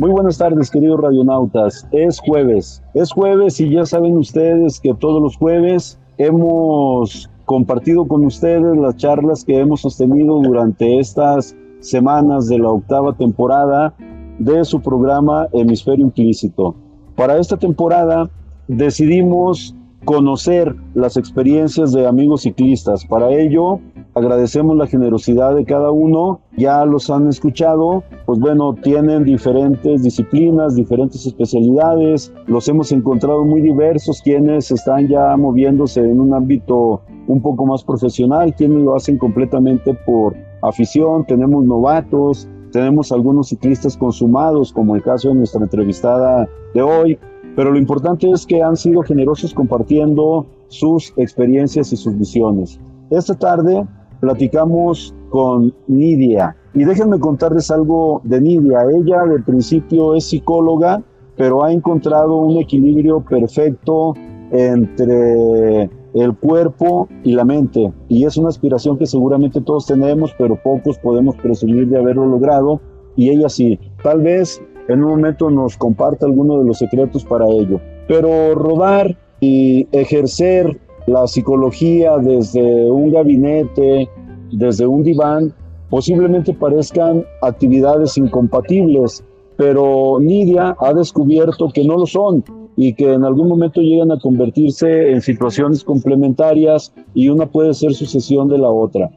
[0.00, 1.86] Muy buenas tardes, queridos radionautas.
[1.92, 2.82] Es jueves.
[2.94, 8.96] Es jueves y ya saben ustedes que todos los jueves hemos compartido con ustedes las
[8.96, 13.92] charlas que hemos sostenido durante estas semanas de la octava temporada
[14.38, 16.74] de su programa Hemisferio Implícito.
[17.14, 18.30] Para esta temporada
[18.68, 23.04] decidimos conocer las experiencias de amigos ciclistas.
[23.04, 23.80] Para ello,
[24.14, 26.40] agradecemos la generosidad de cada uno.
[26.56, 32.32] Ya los han escuchado, pues bueno, tienen diferentes disciplinas, diferentes especialidades.
[32.46, 37.84] Los hemos encontrado muy diversos, quienes están ya moviéndose en un ámbito un poco más
[37.84, 41.24] profesional, quienes lo hacen completamente por afición.
[41.26, 47.18] Tenemos novatos, tenemos algunos ciclistas consumados, como el caso de nuestra entrevistada de hoy,
[47.56, 52.80] pero lo importante es que han sido generosos compartiendo sus experiencias y sus visiones.
[53.10, 53.86] Esta tarde
[54.20, 58.80] platicamos con Nidia y déjenme contarles algo de Nidia.
[58.94, 61.02] Ella de principio es psicóloga,
[61.36, 64.14] pero ha encontrado un equilibrio perfecto
[64.52, 67.92] entre el cuerpo y la mente.
[68.08, 72.80] Y es una aspiración que seguramente todos tenemos, pero pocos podemos presumir de haberlo logrado.
[73.16, 77.46] Y ella sí, tal vez en un momento nos comparte algunos de los secretos para
[77.48, 77.80] ello.
[78.08, 84.08] Pero rodar y ejercer la psicología desde un gabinete,
[84.52, 85.54] desde un diván,
[85.88, 89.24] posiblemente parezcan actividades incompatibles,
[89.56, 92.44] pero Nidia ha descubierto que no lo son
[92.76, 97.92] y que en algún momento llegan a convertirse en situaciones complementarias y una puede ser
[97.92, 99.10] sucesión de la otra.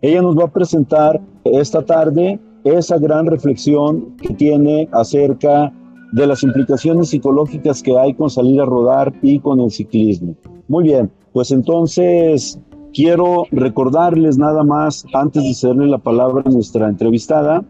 [0.00, 2.38] Ella nos va a presentar esta tarde
[2.76, 5.72] esa gran reflexión que tiene acerca
[6.12, 10.34] de las implicaciones psicológicas que hay con salir a rodar y con el ciclismo.
[10.68, 12.60] Muy bien, pues entonces
[12.92, 17.64] quiero recordarles nada más, antes de cederle la palabra a nuestra entrevistada,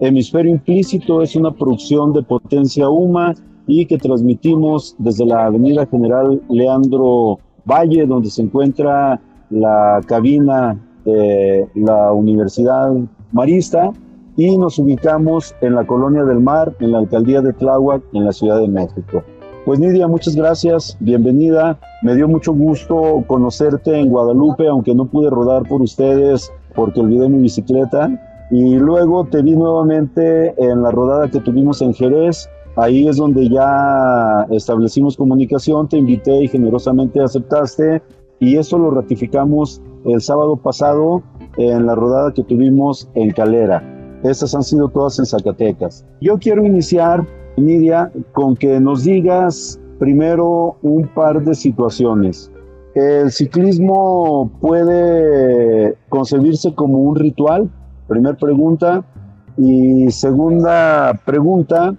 [0.00, 3.34] Hemisferio Implícito es una producción de Potencia Uma
[3.66, 11.68] y que transmitimos desde la Avenida General Leandro Valle, donde se encuentra la cabina de
[11.74, 12.92] la Universidad
[13.32, 13.92] Marista
[14.36, 18.32] y nos ubicamos en la Colonia del Mar, en la Alcaldía de Tláhuac, en la
[18.32, 19.22] Ciudad de México.
[19.64, 21.78] Pues Nidia, muchas gracias, bienvenida.
[22.02, 27.28] Me dio mucho gusto conocerte en Guadalupe, aunque no pude rodar por ustedes porque olvidé
[27.28, 28.10] mi bicicleta.
[28.50, 32.48] Y luego te vi nuevamente en la rodada que tuvimos en Jerez.
[32.76, 38.02] Ahí es donde ya establecimos comunicación, te invité y generosamente aceptaste.
[38.40, 41.22] Y eso lo ratificamos el sábado pasado
[41.56, 43.93] en la rodada que tuvimos en Calera.
[44.24, 46.04] Estas han sido todas en Zacatecas.
[46.22, 47.26] Yo quiero iniciar,
[47.58, 52.50] Nidia, con que nos digas primero un par de situaciones.
[52.94, 57.70] ¿El ciclismo puede concebirse como un ritual?
[58.08, 59.04] Primera pregunta.
[59.58, 61.94] Y segunda pregunta,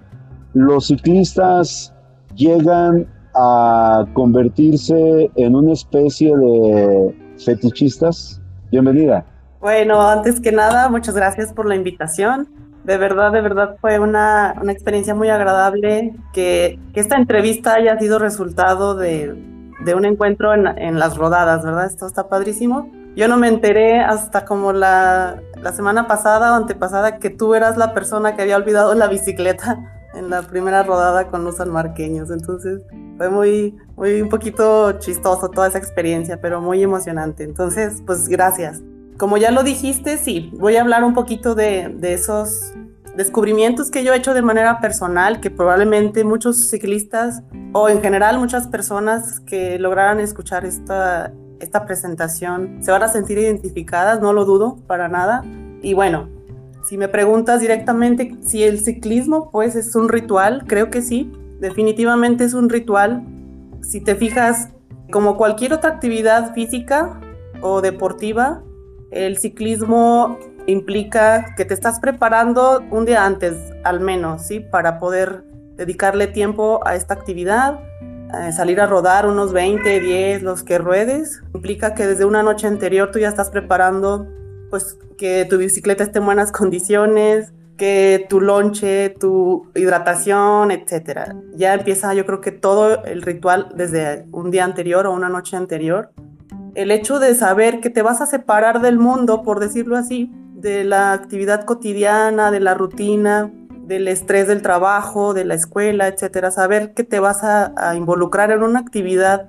[0.53, 1.93] ¿los ciclistas
[2.35, 8.41] llegan a convertirse en una especie de fetichistas?
[8.71, 9.25] Bienvenida.
[9.65, 12.47] Bueno, antes que nada, muchas gracias por la invitación.
[12.83, 18.19] De verdad, de verdad fue una, una experiencia muy agradable que, esta entrevista haya sido
[18.19, 19.33] resultado de,
[19.83, 21.87] de un encuentro en, en, las rodadas, ¿verdad?
[21.87, 22.91] Esto está padrísimo.
[23.15, 27.75] Yo no me enteré hasta como la, la semana pasada o antepasada que tú eras
[27.75, 29.79] la persona que había olvidado la bicicleta
[30.13, 32.29] en la primera rodada con los sanmarqueños.
[32.29, 32.81] Entonces
[33.17, 37.43] fue muy, muy un poquito chistoso toda esa experiencia, pero muy emocionante.
[37.43, 38.83] Entonces, pues gracias.
[39.17, 42.73] Como ya lo dijiste, sí, voy a hablar un poquito de, esos
[43.15, 48.39] descubrimientos que yo he hecho de manera personal, que probablemente muchos ciclistas o en general
[48.39, 54.43] muchas personas que lograran escuchar esta, esta presentación se van a sentir identificadas, no lo
[54.43, 55.45] dudo para nada.
[55.81, 56.27] Y bueno,
[56.83, 62.43] si me preguntas directamente si el ciclismo pues es un ritual, creo que sí, definitivamente
[62.43, 63.23] es un ritual.
[63.81, 64.71] Si te fijas,
[65.09, 67.21] como cualquier otra actividad física
[67.61, 68.61] o deportiva,
[69.11, 73.53] el ciclismo implica que te estás preparando un día antes,
[73.83, 74.59] al menos, ¿sí?
[74.59, 75.43] Para poder
[75.75, 77.79] dedicarle tiempo a esta actividad,
[78.33, 81.43] eh, salir a rodar unos 20, 10, los que ruedes.
[81.53, 84.27] Implica que desde una noche anterior tú ya estás preparando,
[84.69, 91.35] pues, que tu bicicleta esté en buenas condiciones, que tu lonche, tu hidratación, etcétera.
[91.55, 95.57] Ya empieza, yo creo que todo el ritual desde un día anterior o una noche
[95.57, 96.09] anterior
[96.75, 100.83] el hecho de saber que te vas a separar del mundo, por decirlo así, de
[100.83, 103.51] la actividad cotidiana, de la rutina,
[103.87, 108.63] del estrés del trabajo, de la escuela, etcétera, saber que te vas a, involucrar en
[108.63, 109.47] una actividad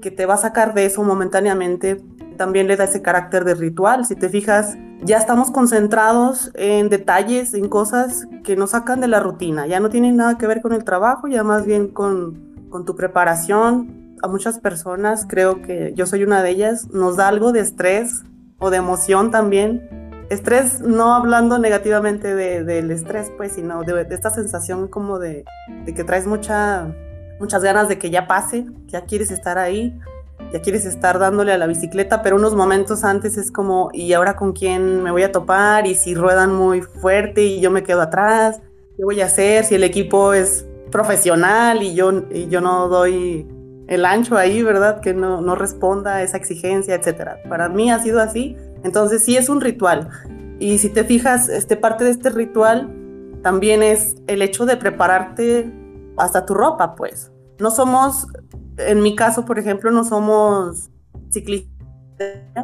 [0.00, 2.02] que te va a sacar de eso momentáneamente,
[2.36, 4.06] también le da ese carácter de ritual.
[4.06, 9.20] Si te fijas, ya estamos concentrados en detalles, en cosas que nos sacan de la
[9.20, 9.66] rutina.
[9.66, 12.96] Ya no tienen nada que ver con el trabajo, ya más bien con, con tu
[12.96, 13.99] preparación.
[14.22, 18.22] A muchas personas, creo que yo soy una de ellas, nos da algo de estrés
[18.58, 19.88] o de emoción también.
[20.28, 25.44] Estrés, no hablando negativamente de, del estrés, pues, sino de, de esta sensación como de,
[25.84, 26.94] de que traes mucha,
[27.40, 29.98] muchas ganas de que ya pase, ya quieres estar ahí
[30.52, 34.36] ya quieres estar dándole a la bicicleta, pero unos momentos antes es como, ¿y ahora
[34.36, 35.86] con quién me voy a topar?
[35.86, 38.60] Y si ruedan muy fuerte y yo me quedo atrás,
[38.96, 39.64] ¿qué voy a hacer?
[39.64, 43.46] Si el equipo es profesional y yo, y yo no doy
[43.90, 45.00] el ancho ahí, ¿verdad?
[45.00, 47.38] Que no, no responda a esa exigencia, etcétera.
[47.48, 50.08] Para mí ha sido así, entonces sí es un ritual.
[50.60, 52.88] Y si te fijas, este, parte de este ritual
[53.42, 55.74] también es el hecho de prepararte
[56.16, 57.32] hasta tu ropa, pues.
[57.58, 58.28] No somos
[58.78, 60.90] en mi caso, por ejemplo, no somos
[61.30, 61.70] ciclistas.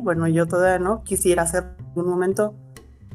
[0.02, 1.64] Bueno, yo todavía no quisiera hacer
[1.96, 2.54] un momento.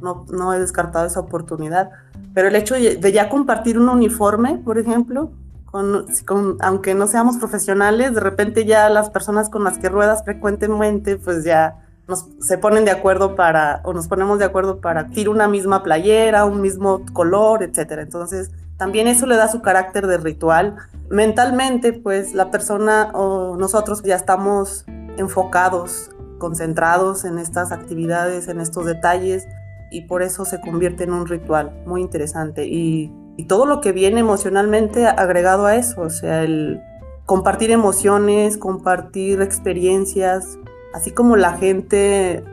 [0.02, 1.92] No, no he descartado esa oportunidad.
[2.34, 5.32] Pero el hecho de ya compartir un uniforme, por ejemplo,
[5.72, 11.18] con, aunque no seamos profesionales, de repente ya las personas con las que ruedas frecuentemente,
[11.18, 11.78] pues ya
[12.08, 15.82] nos, se ponen de acuerdo para, o nos ponemos de acuerdo para ir una misma
[15.82, 18.02] playera, un mismo color, etcétera.
[18.02, 20.76] Entonces, también eso le da su carácter de ritual.
[21.10, 24.86] Mentalmente, pues la persona o nosotros ya estamos
[25.18, 29.48] enfocados, concentrados en estas actividades, en estos detalles,
[29.92, 32.66] y por eso se convierte en un ritual muy interesante.
[32.66, 33.14] Y,
[33.48, 36.82] todo lo que viene emocionalmente agregado a eso, o sea, el
[37.26, 40.60] compartir emociones, compartir experiencias,
[40.94, 42.44] así como la gente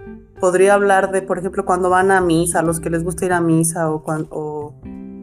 [0.41, 3.41] podría hablar de, por ejemplo, cuando van a misa, los que les gusta ir a
[3.41, 4.03] misa o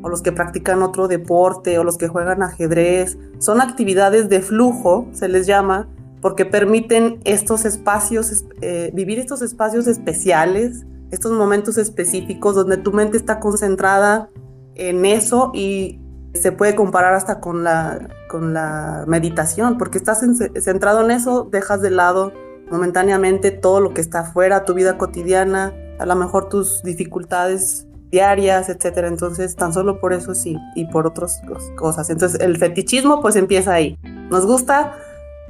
[0.04, 3.18] los que practican otro deporte o los que juegan ajedrez.
[3.40, 5.88] Son actividades de flujo, se les llama,
[6.22, 13.18] porque permiten estos espacios, eh, vivir estos espacios especiales, estos momentos específicos donde tu mente
[13.18, 14.30] está concentrada
[14.76, 16.00] en eso y
[16.34, 20.22] se puede comparar hasta con la, con la meditación, porque estás
[20.62, 22.34] centrado en eso, dejas de lado
[22.70, 28.70] momentáneamente todo lo que está afuera, tu vida cotidiana, a lo mejor tus dificultades diarias,
[28.70, 29.08] etcétera.
[29.08, 31.42] Entonces, tan solo por eso sí, y por otras
[31.76, 32.10] cosas.
[32.10, 33.98] Entonces, el fetichismo pues empieza ahí.
[34.30, 34.98] Nos gusta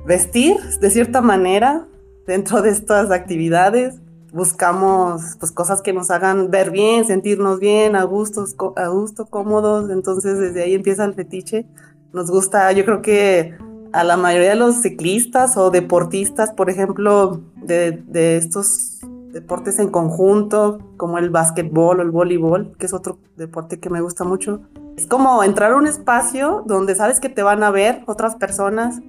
[0.05, 1.87] vestir de cierta manera
[2.27, 3.95] dentro de estas actividades.
[4.35, 9.89] Buscamos pues cosas que nos hagan ver bien, sentirnos bien, a gustos, a gusto, cómodos.
[9.89, 11.65] Entonces, desde ahí empieza el fetiche.
[12.11, 13.57] Nos gusta, yo creo que
[13.93, 18.99] a la mayoría de los ciclistas o deportistas, por ejemplo, de, de estos
[19.31, 24.01] deportes en conjunto, como el básquetbol o el voleibol, que es otro deporte que me
[24.01, 24.59] gusta mucho.
[24.97, 28.99] Es como entrar a un espacio donde sabes que te van a ver otras personas,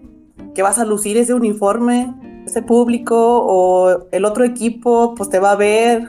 [0.54, 2.14] que vas a lucir ese uniforme,
[2.46, 6.08] ese público o el otro equipo, pues te va a ver,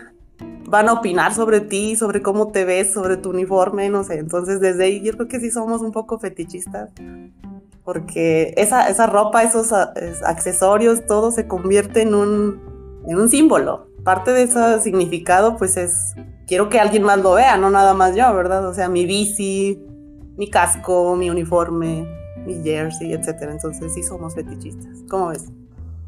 [0.66, 4.20] van a opinar sobre ti, sobre cómo te ves, sobre tu uniforme, no sé.
[4.20, 6.92] Entonces desde ahí yo creo que sí somos un poco fetichistas,
[7.84, 12.62] porque esa, esa ropa, esos accesorios, todo se convierte en un,
[13.08, 16.16] en un símbolo parte de ese significado, pues es,
[16.48, 18.66] quiero que alguien más lo vea, no nada más yo, ¿verdad?
[18.66, 19.84] O sea, mi bici,
[20.38, 22.08] mi casco, mi uniforme,
[22.48, 23.52] mi jersey, etcétera.
[23.52, 25.04] Entonces sí somos fetichistas.
[25.10, 25.52] ¿Cómo ves?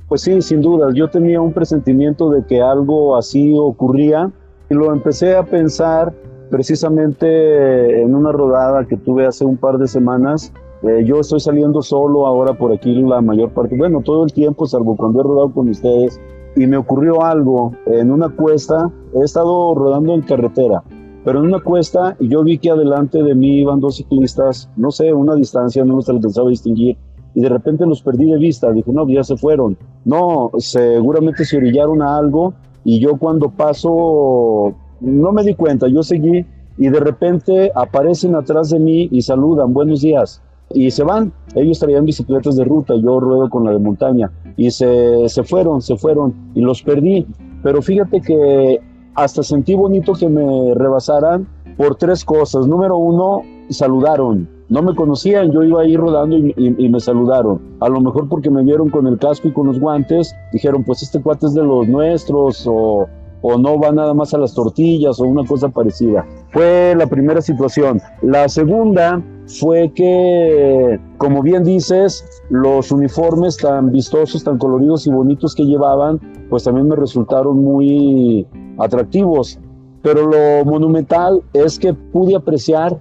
[0.07, 0.89] Pues sí, sin duda.
[0.93, 4.31] Yo tenía un presentimiento de que algo así ocurría
[4.69, 6.13] y lo empecé a pensar
[6.49, 10.51] precisamente en una rodada que tuve hace un par de semanas.
[10.81, 14.65] Eh, yo estoy saliendo solo ahora por aquí la mayor parte, bueno, todo el tiempo,
[14.65, 16.19] salvo cuando he rodado con ustedes,
[16.55, 20.81] y me ocurrió algo en una cuesta, he estado rodando en carretera,
[21.29, 24.89] pero en una cuesta y yo vi que adelante de mí iban dos ciclistas, no
[24.89, 26.97] sé, una distancia, no los alcanzaba a distinguir,
[27.35, 31.57] y de repente los perdí de vista, dije, no, ya se fueron, no, seguramente se
[31.57, 36.47] orillaron a algo, y yo cuando paso, no me di cuenta, yo seguí,
[36.79, 40.41] y de repente aparecen atrás de mí y saludan, buenos días,
[40.73, 41.31] y se van.
[41.53, 45.81] Ellos traían bicicletas de ruta, yo ruedo con la de montaña y se, se fueron,
[45.81, 47.25] se fueron y los perdí.
[47.63, 48.79] Pero fíjate que
[49.23, 51.47] hasta sentí bonito que me rebasaran
[51.77, 52.67] por tres cosas.
[52.67, 54.47] Número uno, saludaron.
[54.69, 57.59] No me conocían, yo iba ahí rodando y, me saludaron.
[57.79, 61.01] A lo mejor porque me vieron con el casco y con los guantes, dijeron, pues
[61.01, 63.07] este cuate es de los nuestros o,
[63.41, 66.25] o no va nada más a las tortillas o una cosa parecida.
[66.51, 67.99] Fue la primera situación.
[68.21, 69.23] La segunda
[69.59, 76.19] fue que, como bien dices, los uniformes tan vistosos, tan coloridos y bonitos que llevaban,
[76.49, 78.45] pues también me resultaron muy
[78.79, 79.59] atractivos.
[80.01, 82.97] Pero lo monumental es que pude apreciar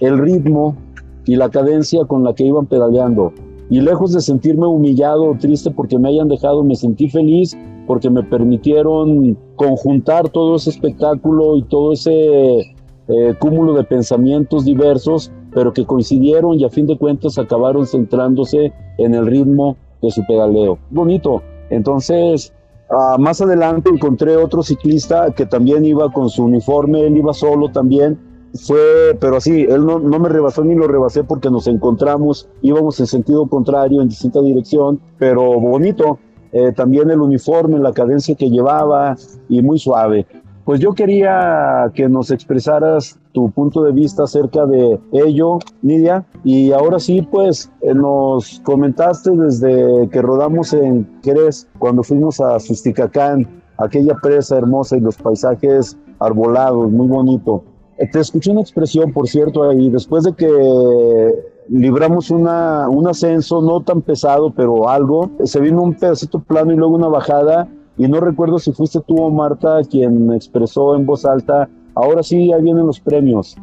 [0.00, 0.76] el ritmo
[1.24, 3.32] y la cadencia con la que iban pedaleando.
[3.70, 8.10] Y lejos de sentirme humillado o triste porque me hayan dejado, me sentí feliz porque
[8.10, 12.74] me permitieron conjuntar todo ese espectáculo y todo ese
[13.08, 18.72] eh, cúmulo de pensamientos diversos, pero que coincidieron y a fin de cuentas acabaron centrándose
[18.98, 20.78] en el ritmo de su pedaleo.
[20.90, 21.42] Bonito.
[21.70, 22.52] Entonces,
[22.92, 27.70] ah, más adelante encontré otro ciclista que también iba con su uniforme, él iba solo
[27.70, 28.18] también.
[28.54, 33.00] Fue, pero así, él no, no me rebasó ni lo rebasé porque nos encontramos, íbamos
[33.00, 36.18] en sentido contrario, en distinta dirección, pero bonito.
[36.52, 39.16] Eh, también el uniforme, la cadencia que llevaba
[39.48, 40.26] y muy suave.
[40.64, 46.24] Pues yo quería que nos expresaras tu punto de vista acerca de ello, Nidia.
[46.44, 52.60] Y ahora sí, pues eh, nos comentaste desde que rodamos en Jerez, cuando fuimos a
[52.60, 57.64] Susticacán, aquella presa hermosa y los paisajes arbolados, muy bonito.
[57.98, 63.62] Eh, te escuché una expresión, por cierto, ahí, después de que libramos una, un ascenso
[63.62, 68.08] no tan pesado, pero algo, se vino un pedacito plano y luego una bajada y
[68.08, 72.62] no recuerdo si fuiste tú o Marta quien expresó en voz alta, ahora sí, ahí
[72.62, 73.56] vienen los premios,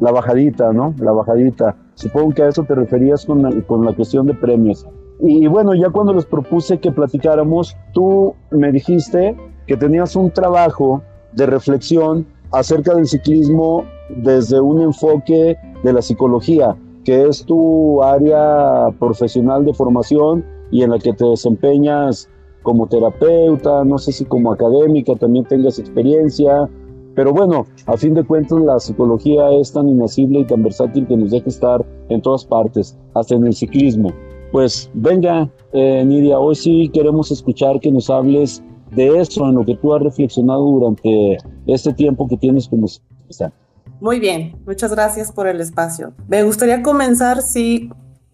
[0.00, 0.94] la bajadita, ¿no?
[0.98, 1.76] La bajadita.
[1.94, 4.86] Supongo que a eso te referías con la, con la cuestión de premios.
[5.20, 9.36] Y, bueno, ya cuando les propuse que platicáramos, tú me dijiste
[9.66, 11.00] que tenías un trabajo
[11.32, 13.84] de reflexión acerca del ciclismo
[14.16, 20.90] desde un enfoque de la psicología, que es tu área profesional de formación y en
[20.90, 22.28] la que te desempeñas
[22.62, 26.68] como terapeuta, no sé si como académica también tengas experiencia,
[27.14, 31.16] pero bueno, a fin de cuentas la psicología es tan inacible y tan versátil que
[31.16, 34.12] nos deja estar en todas partes, hasta en el ciclismo.
[34.50, 39.64] Pues venga, eh, Nidia, hoy sí queremos escuchar que nos hables de eso, en lo
[39.64, 43.52] que tú has reflexionado durante este tiempo que tienes como ciclista.
[44.00, 46.12] Muy bien, muchas gracias por el espacio.
[46.28, 47.90] Me gustaría comenzar, sí,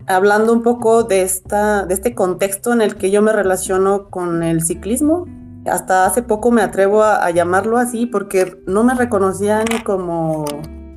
[0.08, 4.42] hablando un poco de, esta, de este contexto en el que yo me relaciono con
[4.42, 5.26] el ciclismo.
[5.66, 10.46] Hasta hace poco me atrevo a, llamarlo así porque no me reconocía ni como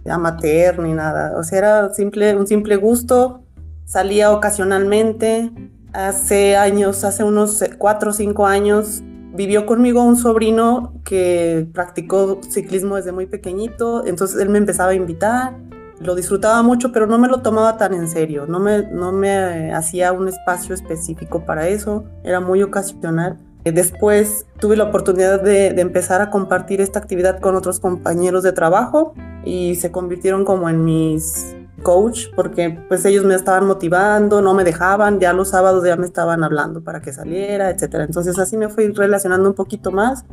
[0.09, 1.37] amateur ni nada.
[1.37, 3.43] O sea, era simple, un simple gusto.
[3.85, 5.51] Salía ocasionalmente.
[5.91, 9.03] Hace años, hace unos cuatro o cinco años,
[9.33, 14.05] vivió conmigo un sobrino que practicó ciclismo desde muy pequeñito.
[14.05, 15.57] Entonces él me empezaba a invitar
[16.03, 19.73] lo disfrutaba mucho, pero no me lo tomaba tan en serio, no me, no me
[19.73, 23.37] hacía un espacio específico para eso, era muy ocasional.
[23.63, 29.13] Después tuve la oportunidad de, empezar a compartir esta actividad con otros compañeros de trabajo
[29.45, 34.63] y se convirtieron como en mis coach porque pues ellos me estaban motivando, no me
[34.63, 38.03] dejaban, ya los sábados ya me estaban hablando para que saliera, etcétera.
[38.03, 40.25] Entonces así me fui relacionando un poquito más.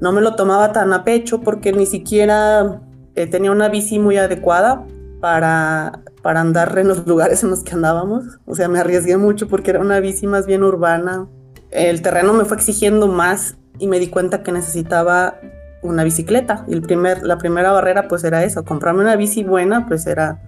[0.00, 2.80] No me lo tomaba tan a pecho porque ni siquiera
[3.14, 4.84] eh, tenía una bici muy adecuada
[5.24, 8.24] para, para andar en los lugares en los que andábamos.
[8.44, 11.26] O sea, me arriesgué mucho porque era una bici más bien urbana.
[11.70, 15.40] El terreno me fue exigiendo más y me di cuenta que necesitaba
[15.80, 16.66] una bicicleta.
[16.68, 20.42] Y el primer, la primera barrera pues era eso, comprarme una bici buena pues era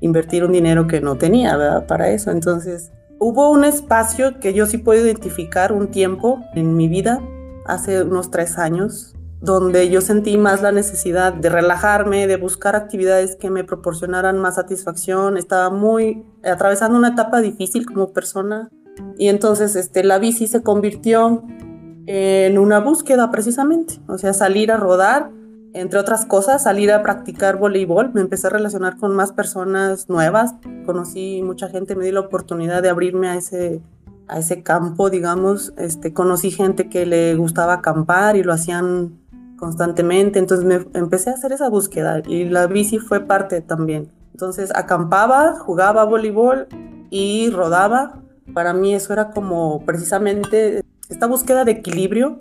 [0.00, 1.86] invertir un dinero que no tenía, ¿verdad?
[1.86, 2.32] Para eso.
[2.32, 7.18] Entonces, hubo un espacio que yo sí puedo identificar un tiempo en mi vida,
[7.64, 13.34] hace unos tres años, donde yo sentí más la necesidad de relajarme, de buscar actividades
[13.34, 15.36] que me proporcionaran más satisfacción.
[15.36, 18.70] Estaba muy atravesando una etapa difícil como persona
[19.18, 21.42] y entonces este, la bici se convirtió
[22.06, 25.30] en una búsqueda precisamente, o sea, salir a rodar,
[25.72, 28.12] entre otras cosas, salir a practicar voleibol.
[28.12, 30.54] Me empecé a relacionar con más personas nuevas,
[30.86, 33.82] conocí mucha gente, me di la oportunidad de abrirme a ese
[34.28, 39.21] a ese campo, digamos, este, conocí gente que le gustaba acampar y lo hacían
[39.62, 44.10] constantemente, entonces me empecé a hacer esa búsqueda y la bici fue parte también.
[44.32, 46.66] Entonces acampaba, jugaba voleibol
[47.10, 48.20] y rodaba.
[48.54, 52.40] Para mí eso era como precisamente esta búsqueda de equilibrio,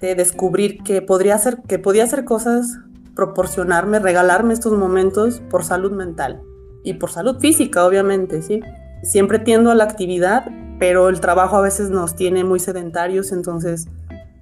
[0.00, 2.80] de descubrir que podría hacer, que podía hacer cosas,
[3.14, 6.42] proporcionarme, regalarme estos momentos por salud mental
[6.82, 8.60] y por salud física, obviamente, ¿sí?
[9.04, 13.86] Siempre tiendo a la actividad, pero el trabajo a veces nos tiene muy sedentarios, entonces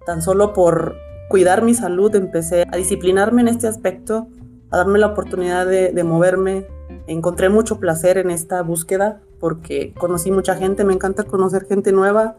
[0.06, 0.96] tan solo por
[1.34, 4.28] cuidar mi salud, empecé a disciplinarme en este aspecto,
[4.70, 6.68] a darme la oportunidad de, moverme.
[7.08, 12.36] Encontré mucho placer en esta búsqueda porque conocí mucha gente, me encanta conocer gente nueva.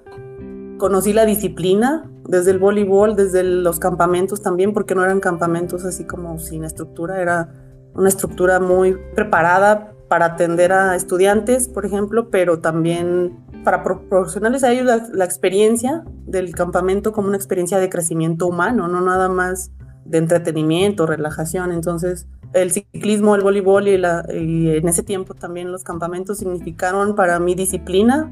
[0.77, 6.05] Conocí la disciplina desde el voleibol, desde los campamentos también, porque no eran campamentos así
[6.05, 7.49] como sin estructura, era
[7.95, 14.71] una estructura muy preparada para atender a estudiantes, por ejemplo, pero también para proporcionarles a
[14.71, 19.71] ellos la, experiencia del campamento como una experiencia de crecimiento humano, no nada más
[20.05, 21.73] de entretenimiento, relajación.
[21.73, 27.39] Entonces, el ciclismo, el voleibol y, y en ese tiempo también los campamentos significaron para
[27.39, 28.31] mí disciplina,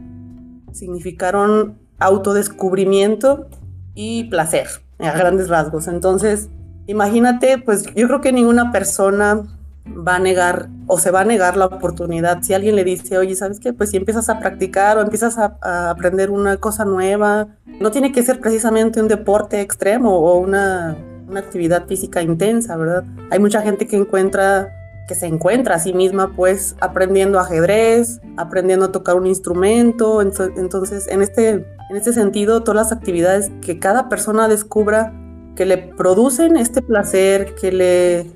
[0.71, 3.47] significaron autodescubrimiento
[3.95, 4.67] y placer,
[4.99, 5.87] a grandes rasgos.
[5.87, 6.49] Entonces,
[6.87, 9.43] imagínate, pues yo creo que ninguna persona
[9.87, 12.41] va a negar o se va a negar la oportunidad.
[12.41, 13.73] Si alguien le dice, oye, ¿sabes qué?
[13.73, 17.47] Pues si empiezas a practicar o empiezas a, aprender una cosa nueva,
[17.79, 20.95] no tiene que ser precisamente un deporte extremo o una,
[21.27, 23.03] una actividad física intensa, ¿verdad?
[23.29, 24.71] Hay mucha gente que encuentra
[25.07, 31.09] que se encuentra a sí misma pues aprendiendo ajedrez, aprendiendo a tocar un instrumento, entonces
[31.09, 35.13] en este, en este sentido todas las actividades que cada persona descubra
[35.55, 38.31] que le producen este placer, que le,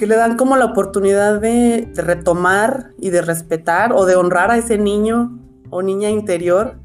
[0.00, 4.56] que le dan como la oportunidad de, retomar y de respetar o de honrar a
[4.56, 5.38] ese niño
[5.68, 6.76] o niña interior,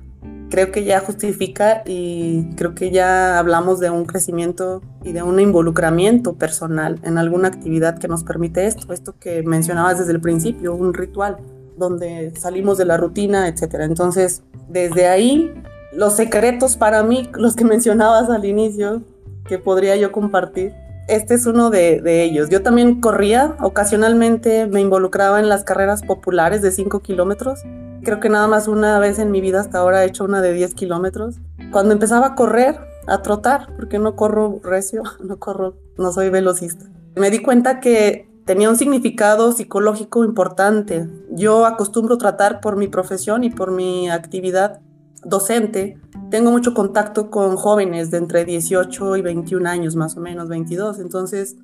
[0.49, 5.39] creo que ya justifica y creo que ya hablamos de un crecimiento y de un
[5.39, 10.75] involucramiento personal en alguna actividad que nos permite esto, esto que mencionabas desde el principio,
[10.75, 11.37] un ritual
[11.77, 13.75] donde salimos de la rutina, etc.
[13.79, 15.53] Entonces, desde ahí,
[15.93, 19.03] los secretos para mí, los que mencionabas al inicio,
[19.47, 20.73] que podría yo compartir,
[21.07, 22.49] este es uno de, de, ellos.
[22.49, 27.63] Yo también corría, ocasionalmente me involucraba en las carreras populares de 5 kilómetros
[28.05, 30.53] Creo que nada más una vez en mi vida hasta ahora he hecho una de
[30.53, 31.37] 10 kilómetros.
[31.71, 36.85] Cuando empezaba a correr, a trotar, porque no corro recio, no corro, no soy velocista.
[37.15, 41.09] Me di cuenta que tenía un significado psicológico importante.
[41.31, 44.81] Yo acostumbro tratar por mi profesión y por mi actividad
[45.25, 45.97] docente.
[46.29, 50.99] Tengo mucho contacto con jóvenes de entre 18 y 21 años, más o menos 22.
[50.99, 51.57] Entonces,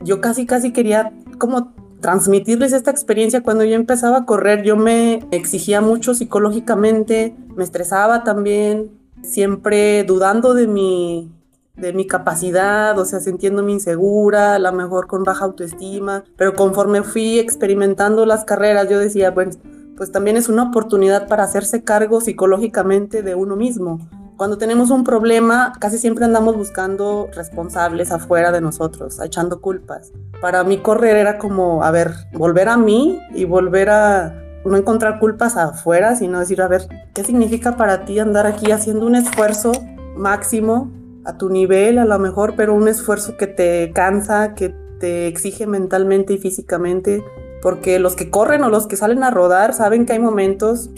[0.00, 3.42] yo casi, casi quería como transmitirles esta experiencia.
[3.42, 8.90] Cuando yo empezaba a correr, yo me exigía mucho psicológicamente, me estresaba también,
[9.22, 11.32] siempre dudando de mi,
[11.76, 17.02] de mi capacidad, o sea, sintiéndome insegura, a lo mejor con baja autoestima, pero conforme
[17.02, 19.52] fui experimentando las carreras, yo decía, bueno,
[20.06, 24.08] también es una oportunidad para hacerse cargo psicológicamente de uno mismo.
[24.36, 30.12] Cuando tenemos un problema, casi siempre andamos buscando responsables afuera de nosotros, echando culpas.
[30.40, 35.18] Para mí correr era como, a ver, volver a mí y volver a no encontrar
[35.18, 36.82] culpas afuera, sino decir, a ver,
[37.14, 39.72] ¿qué significa para ti andar aquí haciendo un esfuerzo
[40.16, 40.92] máximo
[41.24, 45.66] a tu nivel a lo mejor, pero un esfuerzo que te cansa, que te exige
[45.66, 47.24] mentalmente y físicamente?
[47.62, 50.90] Porque los que corren o los que salen a rodar saben que hay momentos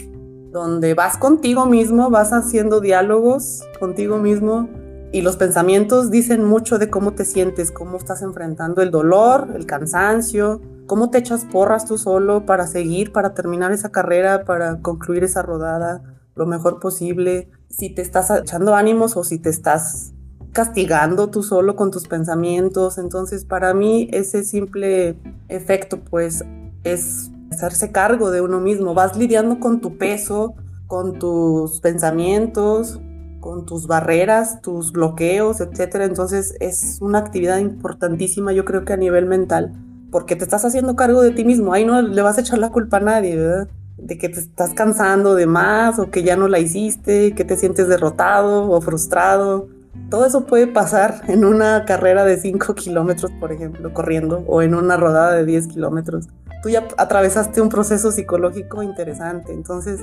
[0.51, 4.69] donde vas contigo mismo, vas haciendo diálogos contigo mismo
[5.13, 9.65] y los pensamientos dicen mucho de cómo te sientes, cómo estás enfrentando el dolor, el
[9.65, 15.23] cansancio, cómo te echas porras tú solo para seguir, para terminar esa carrera, para concluir
[15.23, 16.03] esa rodada
[16.35, 20.13] lo mejor posible, si te estás echando ánimos o si te estás
[20.51, 22.97] castigando tú solo con tus pensamientos.
[22.97, 25.15] Entonces, para mí ese simple
[25.49, 26.43] efecto pues
[26.83, 28.93] es hacerse cargo de uno mismo.
[28.93, 30.55] Vas lidiando con tu peso,
[30.87, 32.99] con tus pensamientos,
[33.39, 36.05] con tus barreras, tus bloqueos, etcétera.
[36.05, 39.73] Entonces es una actividad importantísima, yo creo que a nivel mental,
[40.11, 41.73] porque te estás haciendo cargo de ti mismo.
[41.73, 43.67] Ahí no le vas a echar la culpa a nadie, ¿verdad?
[43.97, 47.57] De que te estás cansando de más o que ya no la hiciste, que te
[47.57, 49.67] sientes derrotado o frustrado.
[50.09, 54.75] Todo eso puede pasar en una carrera de 5 kilómetros, por ejemplo, corriendo, o en
[54.75, 56.27] una rodada de 10 kilómetros
[56.61, 59.51] tú ya atravesaste un proceso psicológico interesante.
[59.51, 59.99] Entonces,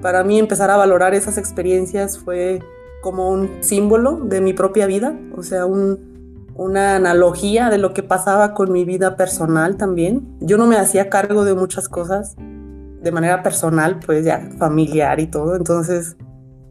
[0.00, 2.60] para mí empezar a valorar esas experiencias fue
[3.00, 8.54] como un símbolo de mi propia vida, o sea, una analogía de lo que pasaba
[8.54, 10.36] con mi vida personal también.
[10.40, 15.26] Yo no me hacía cargo de muchas cosas de manera personal, pues ya familiar y
[15.26, 16.16] todo, entonces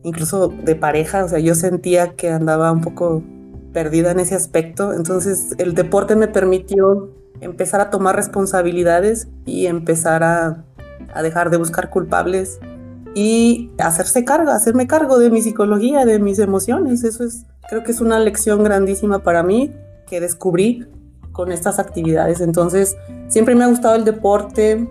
[0.03, 3.23] incluso de pareja, o sea, yo sentía que andaba un poco
[3.73, 7.09] perdida en ese aspecto, entonces el deporte me permitió
[7.41, 10.63] empezar a tomar responsabilidades y empezar a,
[11.21, 12.59] dejar de buscar culpables
[13.13, 17.03] y hacerse cargo, hacerme cargo de mi psicología, de mis emociones.
[17.03, 19.73] Eso es, creo que es una lección grandísima para mí
[20.07, 20.87] que descubrí
[21.33, 22.39] con estas actividades.
[22.39, 22.95] Entonces,
[23.27, 24.87] siempre me ha gustado el deporte.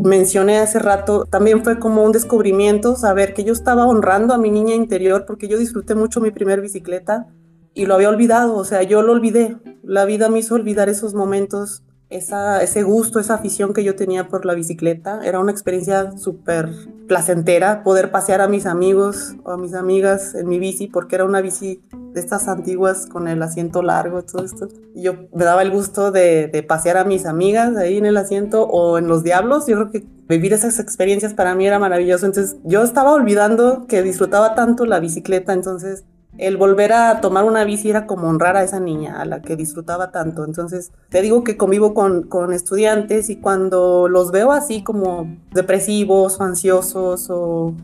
[0.00, 4.50] Mencioné hace rato, también fue como un descubrimiento saber que yo estaba honrando a mi
[4.50, 7.26] niña interior porque yo disfruté mucho mi primer bicicleta
[7.74, 9.58] y lo había olvidado, o sea, yo lo olvidé.
[9.82, 14.28] La vida me hizo olvidar esos momentos, esa, ese gusto, esa afición que yo tenía
[14.28, 15.20] por la bicicleta.
[15.24, 16.70] Era una experiencia súper
[17.08, 21.24] placentera poder pasear a mis amigos o a mis amigas en mi bici, porque era
[21.24, 24.68] una bici de estas antiguas con el asiento largo, todo esto.
[24.94, 28.64] Yo me daba el gusto de, de pasear a mis amigas ahí en el asiento
[28.64, 29.66] o en los diablos.
[29.66, 32.26] Yo creo que vivir esas experiencias para mí era maravilloso.
[32.26, 36.04] Entonces yo estaba olvidando que disfrutaba tanto la bicicleta, entonces
[36.38, 39.56] el volver a tomar una bici era como honrar a esa niña, a la que
[39.56, 40.44] disfrutaba tanto.
[40.44, 46.40] Entonces, te digo que convivo con, con estudiantes y cuando los veo así como depresivos
[46.40, 47.74] o ansiosos o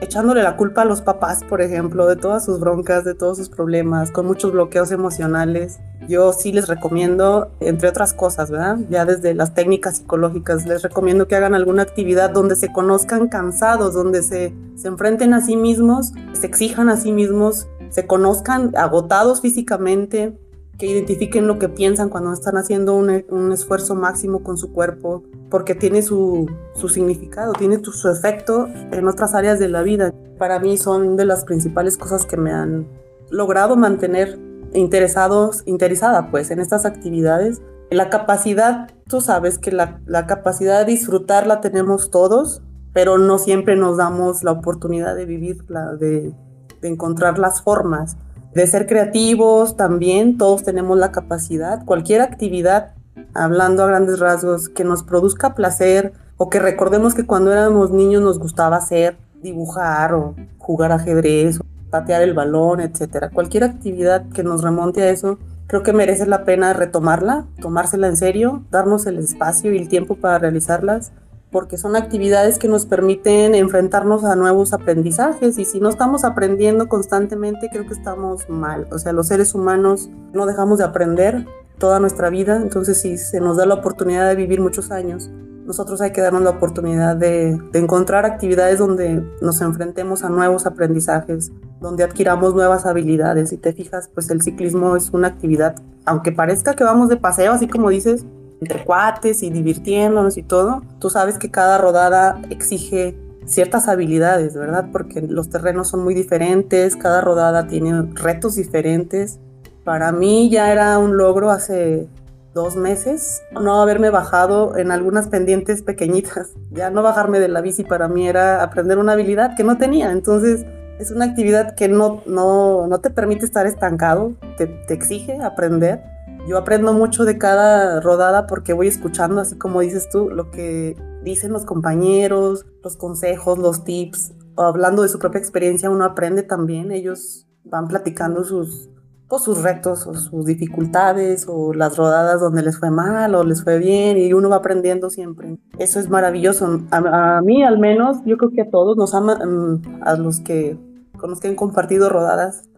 [0.00, 3.48] echándole la culpa a los papás, por ejemplo, de todas sus broncas, de todos sus
[3.48, 5.80] problemas, con muchos bloqueos emocionales.
[6.08, 8.78] Yo sí les recomiendo, entre otras cosas, ¿verdad?
[8.88, 13.92] Ya desde las técnicas psicológicas, les recomiendo que hagan alguna actividad donde se conozcan cansados,
[13.92, 19.40] donde se, se enfrenten a sí mismos, se exijan a sí mismos, se conozcan agotados
[19.40, 20.38] físicamente,
[20.78, 25.24] que identifiquen lo que piensan cuando están haciendo un, un esfuerzo máximo con su cuerpo,
[25.50, 30.14] porque tiene su, su significado, tiene su efecto en otras áreas de la vida.
[30.38, 32.86] Para mí son de las principales cosas que me han
[33.30, 34.38] logrado mantener
[34.72, 37.60] interesados, interesada pues en estas actividades.
[37.90, 43.38] La capacidad, tú sabes que la, la capacidad de disfrutar la tenemos todos, pero no
[43.38, 46.34] siempre nos damos la oportunidad de vivirla, de,
[46.80, 48.16] de encontrar las formas
[48.54, 52.92] de ser creativos también, todos tenemos la capacidad, cualquier actividad,
[53.34, 58.22] hablando a grandes rasgos, que nos produzca placer o que recordemos que cuando éramos niños
[58.22, 63.30] nos gustaba hacer, dibujar o jugar ajedrez, o patear el balón, etcétera.
[63.30, 68.16] Cualquier actividad que nos remonte a eso, creo que merece la pena retomarla, tomársela en
[68.16, 71.12] serio, darnos el espacio y el tiempo para realizarlas
[71.50, 76.88] porque son actividades que nos permiten enfrentarnos a nuevos aprendizajes y si no estamos aprendiendo
[76.88, 78.86] constantemente creo que estamos mal.
[78.92, 81.46] O sea, los seres humanos no dejamos de aprender
[81.78, 85.30] toda nuestra vida, entonces si se nos da la oportunidad de vivir muchos años,
[85.64, 90.66] nosotros hay que darnos la oportunidad de, de encontrar actividades donde nos enfrentemos a nuevos
[90.66, 93.50] aprendizajes, donde adquiramos nuevas habilidades.
[93.50, 97.52] Si te fijas, pues el ciclismo es una actividad, aunque parezca que vamos de paseo,
[97.52, 98.24] así como dices,
[98.60, 103.16] entre cuates y divirtiéndonos y todo, tú sabes que cada rodada exige
[103.46, 104.88] ciertas habilidades, ¿verdad?
[104.92, 109.38] Porque los terrenos son muy diferentes, cada rodada tiene retos diferentes.
[109.84, 112.08] Para mí ya era un logro hace
[112.54, 116.50] dos meses no haberme bajado en algunas pendientes pequeñitas.
[116.70, 120.12] Ya no bajarme de la bici para mí era aprender una habilidad que no tenía.
[120.12, 120.66] Entonces
[120.98, 126.02] es una actividad que no, no, no te permite estar estancado, te, te exige aprender
[126.48, 130.96] yo aprendo mucho de cada rodada porque voy escuchando, así como dices tú, lo que
[131.22, 136.90] dicen los compañeros, los consejos, los tips, hablando de su propia experiencia, uno aprende también.
[136.90, 138.88] Ellos van platicando sus,
[139.28, 143.62] pues, sus retos o sus dificultades o las rodadas donde les fue mal o les
[143.62, 145.58] fue bien y uno va aprendiendo siempre.
[145.78, 146.80] Eso es maravilloso.
[146.90, 150.78] A, mí al menos, yo creo que a todos nos ama, mm, a los que
[151.18, 152.68] con los que han compartido rodadas,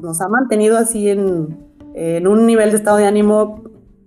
[0.00, 1.67] nos ha mantenido así en,
[1.98, 3.62] en un nivel de estado de ánimo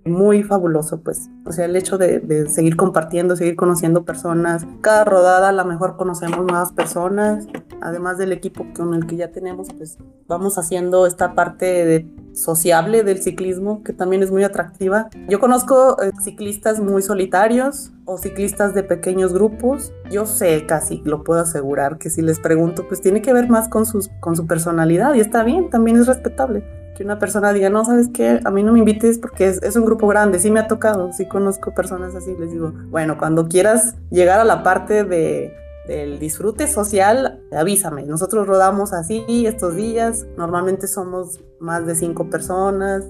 [0.06, 1.30] muy fabuloso, pues.
[1.45, 4.65] O sea, el hecho de, seguir compartiendo, seguir conociendo personas.
[4.82, 7.47] Cada rodada a lo mejor conocemos nuevas personas.
[7.82, 13.04] Además del equipo con el que ya tenemos, pues vamos haciendo esta parte de sociable
[13.04, 15.10] del ciclismo que también es muy atractiva.
[15.27, 19.91] Yo conozco eh, ciclistas muy solitarios o ciclistas de pequeños grupos.
[20.10, 23.67] Yo sé, casi lo puedo asegurar, que si les pregunto, pues tiene que ver más
[23.67, 28.10] con, su personalidad y está bien, también es respetable que una persona diga, no, ¿sabes
[28.13, 28.39] qué?
[28.43, 31.27] A mí no me invites porque es, un grupo grande, sí me ha tocado, sí
[31.27, 35.54] conozco personas así, les digo, bueno, cuando quieras llegar a la parte de,
[35.88, 43.04] del disfrute social, avísame, nosotros rodamos así estos días, normalmente somos más de cinco personas,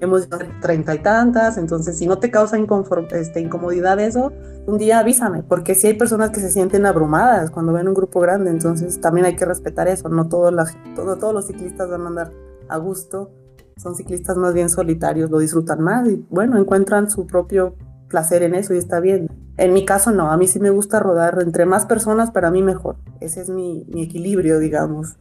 [0.00, 0.28] hemos
[0.60, 2.56] treinta y tantas, entonces si no te causa
[3.12, 4.32] este, incomodidad eso,
[4.66, 8.20] un día avísame, porque si hay personas que se sienten abrumadas cuando ven un grupo
[8.20, 10.50] grande, entonces también hay que respetar eso, no todo,
[10.94, 12.32] todos los ciclistas van a andar
[12.70, 13.30] a gusto,
[13.76, 17.76] son ciclistas más bien solitarios, lo disfrutan más y bueno, encuentran su propio
[18.08, 19.28] placer en eso y está bien.
[19.56, 22.62] En mi caso no, a mí sí me gusta rodar entre más personas, para mí
[22.62, 22.96] mejor.
[23.20, 25.16] Ese es mi, equilibrio, digamos.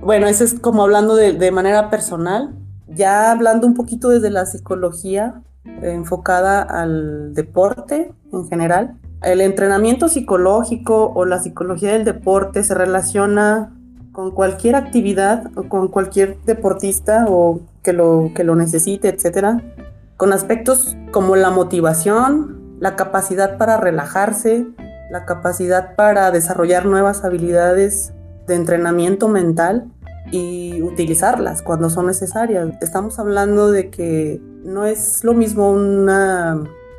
[0.00, 2.54] Bueno, ese es como hablando de, de, manera personal,
[2.88, 5.42] ya hablando un poquito desde la psicología
[5.82, 8.98] enfocada al deporte en general.
[9.22, 13.76] El entrenamiento psicológico o la psicología del deporte se relaciona
[14.20, 19.62] con cualquier actividad o con cualquier deportista o que lo, que lo necesite, etcétera,
[20.18, 24.66] con aspectos como la motivación, la capacidad para relajarse,
[25.10, 28.12] la capacidad para desarrollar nuevas habilidades
[28.46, 29.86] de entrenamiento mental
[30.30, 32.68] y utilizarlas cuando son necesarias.
[32.82, 36.10] Estamos hablando de que no es lo mismo un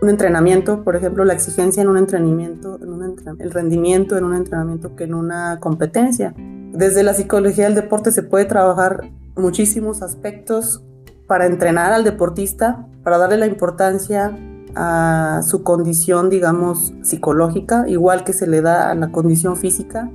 [0.02, 2.80] entrenamiento, por ejemplo, la exigencia en un entrenamiento,
[3.38, 6.34] el rendimiento en un entrenamiento que en una competencia.
[6.74, 10.84] Desde la psicología del deporte se puede trabajar muchísimos aspectos
[11.28, 14.38] para entrenar al deportista, para darle la importancia
[14.76, 20.10] a su condición, digamos, psicológica, igual que se le da a la condición física.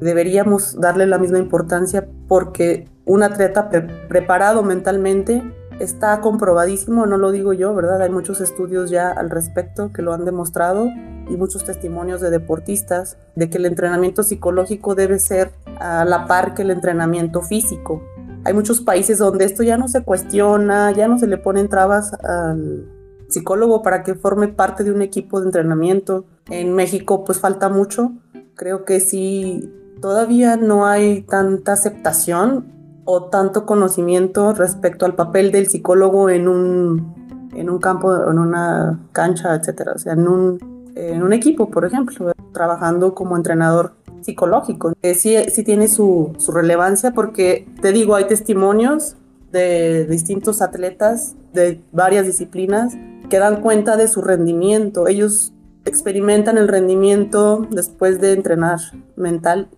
[0.00, 3.70] Deberíamos darle la misma importancia porque un atleta
[4.08, 5.42] preparado mentalmente
[5.80, 8.02] está comprobadísimo, no lo digo yo, ¿verdad?
[8.02, 10.88] Hay muchos estudios ya al respecto que lo han demostrado
[11.28, 16.54] y muchos testimonios de deportistas de que el entrenamiento psicológico debe ser a la par
[16.54, 18.02] que el entrenamiento físico.
[18.44, 22.12] Hay muchos países donde esto ya no se cuestiona, ya no se le ponen trabas
[22.22, 22.86] al
[23.28, 26.26] psicólogo para que forme parte de un equipo de entrenamiento.
[26.50, 28.12] En México pues falta mucho.
[28.54, 32.66] Creo que sí, todavía no hay tanta aceptación
[33.06, 39.00] o tanto conocimiento respecto al papel del psicólogo en un, en un campo, en una
[39.12, 39.92] cancha, etcétera.
[39.94, 44.92] O sea, en un en un equipo, por ejemplo, trabajando como entrenador psicológico.
[45.02, 49.16] Eh, sí, sí tiene su, relevancia porque, te digo, hay testimonios
[49.52, 52.94] de distintos atletas de varias disciplinas
[53.28, 55.06] que dan cuenta de su rendimiento.
[55.06, 55.52] Ellos
[55.84, 58.80] experimentan el rendimiento después de entrenar
[59.16, 59.68] mental,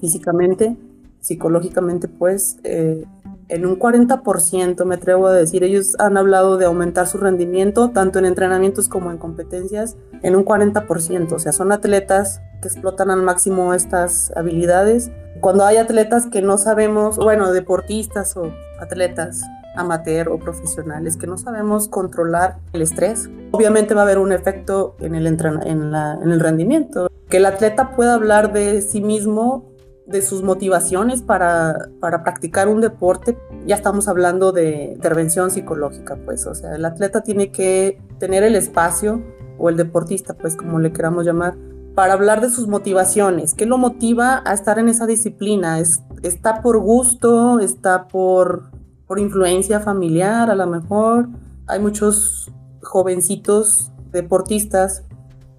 [0.00, 0.76] físicamente,
[1.20, 3.04] psicológicamente, pues, eh,
[3.48, 5.64] en un 40%, me atrevo a decir.
[5.64, 10.44] Ellos han hablado de aumentar su rendimiento, tanto en entrenamientos como en competencias, en un
[10.44, 11.32] 40%.
[11.32, 15.10] O sea, son atletas que explotan al máximo estas habilidades.
[15.40, 19.42] Cuando hay atletas que no sabemos, bueno, deportistas o atletas
[19.76, 24.96] amateur o profesionales que no sabemos controlar el estrés, obviamente va a haber un efecto
[25.00, 27.08] en el, en, la, en el rendimiento.
[27.28, 29.75] Que el atleta pueda hablar de sí mismo
[30.06, 36.46] de sus motivaciones para, para, practicar un deporte, ya estamos hablando de intervención psicológica, pues,
[36.46, 39.22] o sea, el atleta tiene que tener el espacio,
[39.58, 41.56] o el deportista, pues, como le queramos llamar,
[41.94, 46.60] para hablar de sus motivaciones, qué lo motiva a estar en esa disciplina, ¿Es, está
[46.62, 48.70] por gusto, está por,
[49.06, 51.28] por influencia familiar, a lo mejor,
[51.66, 55.04] hay muchos jovencitos deportistas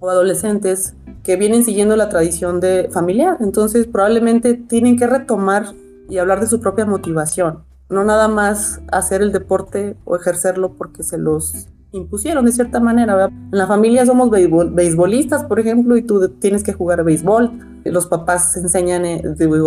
[0.00, 0.94] o adolescentes
[1.28, 3.36] que vienen siguiendo la tradición de familiar.
[3.40, 5.74] Entonces probablemente tienen que retomar
[6.08, 7.64] y hablar de su propia motivación.
[7.90, 13.26] No nada más hacer el deporte o ejercerlo porque se los impusieron de cierta manera.
[13.26, 17.82] En la familia somos beisbolistas, por ejemplo, y tú tienes que jugar a béisbol.
[17.84, 19.22] Los papás se enseñan, eh,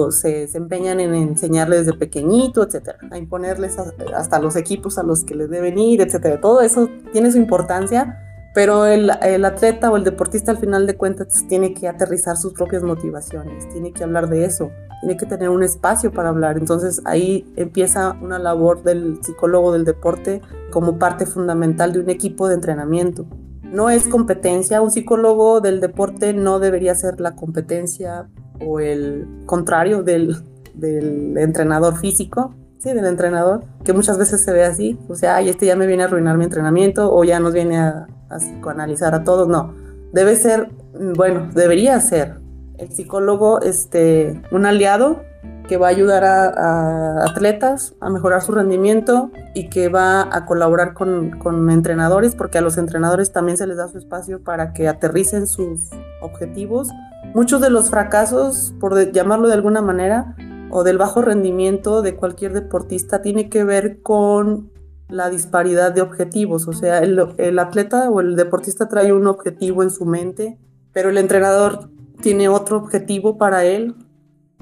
[0.09, 5.23] se, se, empeñan en enseñarles desde pequeñito, etcétera, a imponerles hasta los equipos a los
[5.23, 6.41] que les deben ir, etcétera.
[6.41, 11.45] Todo eso tiene su importancia, pero el, atleta o el deportista al final de cuentas
[11.47, 15.63] tiene que aterrizar sus propias motivaciones, tiene que hablar de eso, tiene que tener un
[15.63, 16.57] espacio para hablar.
[16.57, 22.49] Entonces ahí empieza una labor del psicólogo del deporte como parte fundamental de un equipo
[22.49, 23.25] de entrenamiento.
[23.63, 28.27] No es competencia, un psicólogo del deporte no debería ser la competencia
[28.59, 30.43] o el contrario del
[31.37, 35.65] entrenador físico, sí, del entrenador, que muchas veces se ve así, o sea, ay, este
[35.65, 39.23] ya me viene a arruinar mi entrenamiento o ya nos viene a, a psicoanalizar a
[39.23, 39.73] todos, no.
[40.13, 40.69] Debe ser,
[41.15, 42.41] bueno, debería ser
[42.77, 45.21] el psicólogo este, un aliado
[45.67, 50.93] que va a ayudar a, atletas a mejorar su rendimiento y que va a colaborar
[50.93, 54.89] con, con, entrenadores, porque a los entrenadores también se les da su espacio para que
[54.89, 55.89] aterricen sus
[56.21, 56.89] objetivos.
[57.33, 60.35] Muchos de los fracasos, por llamarlo de alguna manera,
[60.71, 64.71] o del bajo rendimiento de cualquier deportista tiene que ver con
[65.09, 66.67] la disparidad de objetivos.
[66.67, 70.57] O sea, el, atleta o el deportista trae un objetivo en su mente,
[70.93, 71.89] pero el entrenador
[72.21, 73.95] tiene otro objetivo para él.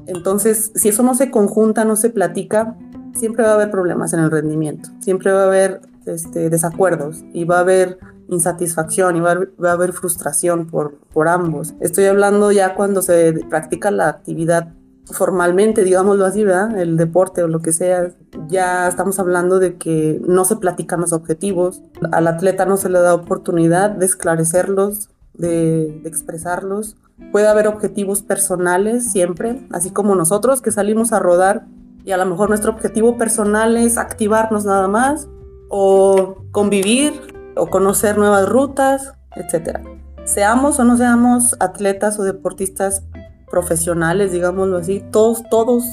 [0.08, 2.76] Entonces, si eso no se conjunta, no se platica,
[3.15, 7.43] siempre va a haber problemas en el rendimiento, siempre va a haber este, desacuerdos y
[7.43, 11.74] va a haber insatisfacción y va a, haber frustración por, por ambos.
[11.80, 14.74] Estoy hablando ya cuando se practica la actividad
[15.12, 16.78] formalmente, digámoslo así, ¿verdad?
[16.78, 18.12] El deporte o lo que sea,
[18.48, 23.00] ya estamos hablando de que no se platican los objetivos, al atleta no se le
[23.00, 26.98] da oportunidad de esclarecerlos, de, expresarlos.
[27.32, 31.65] Puede haber objetivos personales siempre, así como nosotros que salimos a rodar
[32.06, 35.28] y a lo mejor nuestro objetivo personal es activarnos nada más
[35.69, 37.13] o convivir
[37.56, 39.80] o conocer nuevas rutas, etc.
[40.24, 43.04] Seamos o no seamos atletas o deportistas
[43.50, 45.84] profesionales, digámoslo así, todos, todos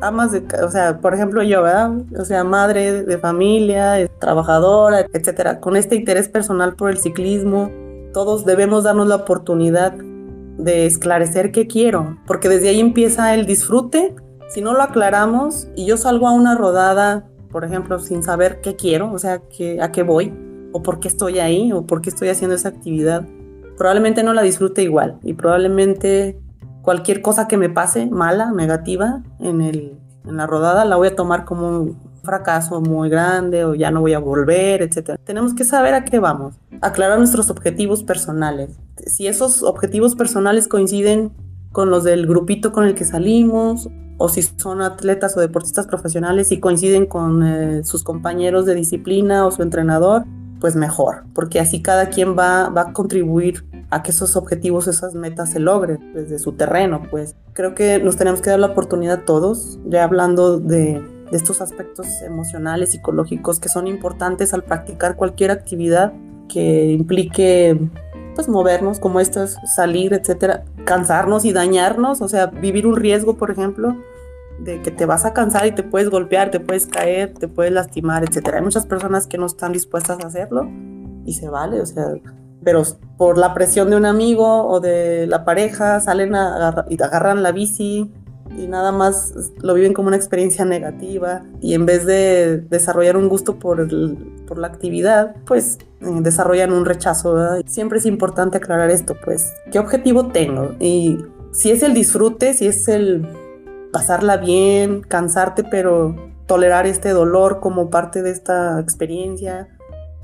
[0.00, 1.92] amas de, o sea, por ejemplo yo, ¿verdad?
[2.18, 7.70] O sea, madre de familia, trabajadora, etcétera, con este interés personal por el ciclismo,
[8.12, 14.14] todos debemos darnos la oportunidad de esclarecer qué quiero, porque desde ahí empieza el disfrute.
[14.48, 18.76] Si no lo aclaramos y yo salgo a una rodada, por ejemplo, sin saber qué
[18.76, 19.42] quiero, o sea,
[19.80, 20.32] a qué voy,
[20.72, 23.26] o por qué estoy ahí, o por qué estoy haciendo esa actividad,
[23.76, 26.38] probablemente no la disfrute igual y probablemente
[26.88, 31.14] cualquier cosa que me pase mala, negativa en, el, en la rodada, la voy a
[31.14, 35.20] tomar como un fracaso muy grande o ya no voy a volver, etc.
[35.22, 38.70] Tenemos que saber a qué vamos, aclarar nuestros objetivos personales.
[39.06, 41.30] Si esos objetivos personales coinciden
[41.72, 46.52] con los del grupito con el que salimos, o si son atletas o deportistas profesionales
[46.52, 50.24] y coinciden con eh, sus compañeros de disciplina o su entrenador,
[50.60, 55.14] pues mejor, porque así cada quien va, va a contribuir a que esos objetivos, esas
[55.14, 57.34] metas se logren desde su terreno, pues.
[57.52, 62.92] Creo que nos tenemos que dar la oportunidad todos, ya hablando de, estos aspectos emocionales,
[62.92, 66.14] psicológicos que son importantes al practicar cualquier actividad
[66.48, 67.78] que implique
[68.34, 73.50] pues movernos como estas, salir, etcétera, cansarnos y dañarnos, o sea, vivir un riesgo, por
[73.50, 73.94] ejemplo,
[74.60, 77.72] de que te vas a cansar y te puedes golpear, te puedes caer, te puedes
[77.72, 78.58] lastimar, etcétera.
[78.58, 80.68] Hay muchas personas que no están dispuestas a hacerlo
[81.24, 82.14] y se vale, o sea,
[82.64, 82.82] pero
[83.16, 87.52] por la presión de un amigo o de la pareja salen a y agarran la
[87.52, 88.12] bici
[88.56, 93.28] y nada más lo viven como una experiencia negativa y en vez de desarrollar un
[93.28, 93.86] gusto por,
[94.46, 97.36] por la actividad, pues eh, desarrollan un rechazo.
[97.66, 100.74] Siempre es importante aclarar esto, pues, ¿qué objetivo tengo?
[100.80, 101.18] Y
[101.52, 103.28] si es el disfrute, si es el
[103.92, 106.14] pasarla bien, cansarte, pero
[106.46, 109.68] tolerar este dolor como parte de esta experiencia,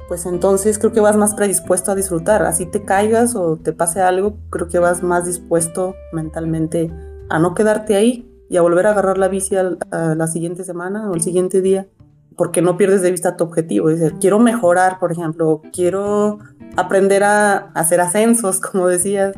[0.09, 2.43] pues entonces creo que vas más predispuesto a disfrutar.
[2.43, 6.91] Así te caigas o te pase algo, creo que vas más dispuesto mentalmente
[7.31, 9.55] a no quedarte ahí y a volver a agarrar la bici
[9.91, 11.87] la siguiente semana o el siguiente día,
[12.37, 13.91] porque no pierdes de vista tu objetivo.
[13.91, 16.39] Es decir, quiero mejorar, por ejemplo, quiero
[16.77, 19.35] aprender a hacer ascensos, como decías,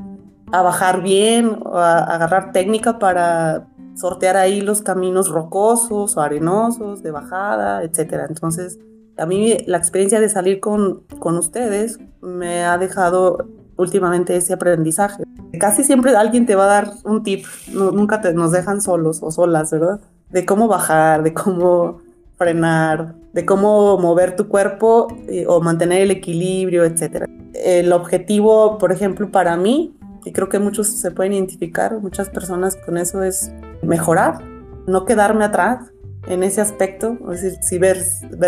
[0.53, 7.03] a bajar bien, o a agarrar técnica para sortear ahí los caminos rocosos o arenosos
[7.03, 8.27] de bajada, etcétera.
[8.29, 8.79] Entonces,
[9.17, 15.25] a mí la experiencia de salir con, con ustedes me ha dejado últimamente ese aprendizaje.
[15.59, 19.31] Casi siempre alguien te va a dar un tip, nunca te, nos dejan solos o
[19.31, 20.01] solas, ¿verdad?
[20.31, 22.01] De cómo bajar, de cómo
[22.37, 27.27] frenar, de cómo mover tu cuerpo eh, o mantener el equilibrio, etcétera.
[27.55, 32.77] El objetivo, por ejemplo, para mí y creo que muchos se pueden identificar, muchas personas
[32.85, 34.39] con eso es mejorar,
[34.87, 35.93] no quedarme atrás
[36.27, 37.99] en ese aspecto, es decir, si ver,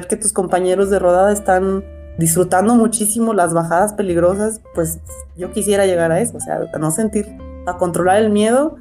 [0.09, 1.85] que tus compañeros de rodada están
[2.19, 4.99] disfrutando muchísimo las bajadas peligrosas, pues
[5.37, 7.27] yo quisiera llegar a eso, o sea, a no sentir,
[7.67, 8.77] a controlar el miedo,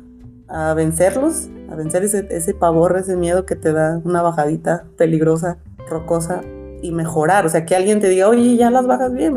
[0.47, 5.57] a vencerlos, a vencer ese, ese pavor, ese miedo que te da una bajadita peligrosa,
[5.89, 6.41] rocosa,
[6.81, 9.36] y mejorar, o sea, que alguien te diga, oye, ya las bajas bien,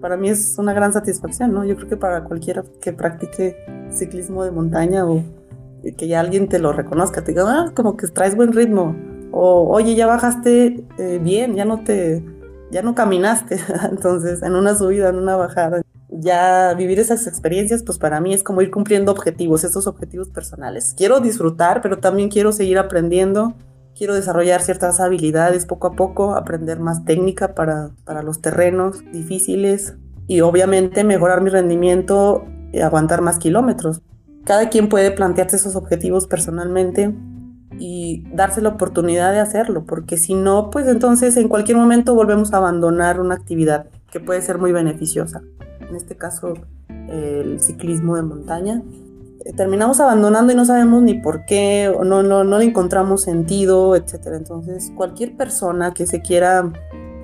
[0.00, 1.64] para mí es una gran satisfacción, ¿no?
[1.64, 3.56] Yo creo que para cualquiera que practique
[3.90, 5.22] ciclismo de montaña o
[5.94, 8.96] que ya alguien te lo reconozca, te diga, ah, como que traes buen ritmo,
[9.32, 12.24] o oye, ya bajaste eh, bien, ya no te,
[12.70, 13.58] ya no caminaste,
[13.90, 15.82] entonces, en una subida, en una bajada.
[16.10, 20.94] Ya vivir esas experiencias, pues para mí es como ir cumpliendo objetivos, estos objetivos personales.
[20.96, 23.54] Quiero disfrutar, pero también quiero seguir aprendiendo
[23.98, 29.96] quiero desarrollar ciertas habilidades poco a poco, aprender más técnica para, para los terrenos difíciles
[30.28, 34.00] y obviamente mejorar mi rendimiento y aguantar más kilómetros.
[34.48, 37.14] Cada quien puede plantearse esos objetivos personalmente
[37.78, 42.54] y darse la oportunidad de hacerlo, porque si no, pues entonces en cualquier momento volvemos
[42.54, 45.42] a abandonar una actividad que puede ser muy beneficiosa.
[45.86, 46.54] En este caso,
[47.10, 48.82] el ciclismo de montaña
[49.54, 53.96] terminamos abandonando y no sabemos ni por qué, o no, no, no le encontramos sentido,
[53.96, 54.28] etc.
[54.32, 56.72] Entonces, cualquier persona que se quiera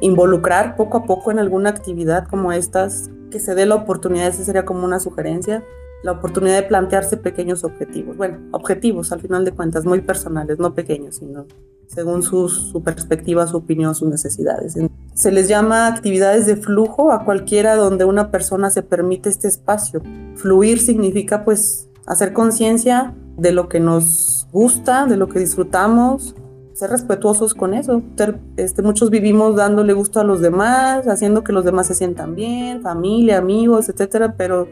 [0.02, 4.44] involucrar poco a poco en alguna actividad como estas, que se dé la oportunidad, esa
[4.44, 5.64] sería como una sugerencia,
[6.04, 8.18] la oportunidad de plantearse pequeños objetivos.
[8.18, 11.46] Bueno, objetivos al final de cuentas, muy personales, no pequeños, sino
[11.86, 14.76] según su, su perspectiva, su opinión, sus necesidades.
[15.14, 20.02] Se les llama actividades de flujo a cualquiera donde una persona se permite este espacio.
[20.36, 26.34] Fluir significa pues hacer conciencia de lo que nos gusta, de lo que disfrutamos,
[26.74, 28.02] ser respetuosos con eso.
[28.58, 32.82] Este, muchos vivimos dándole gusto a los demás, haciendo que los demás se sientan bien,
[32.82, 34.68] familia, amigos, etcétera, pero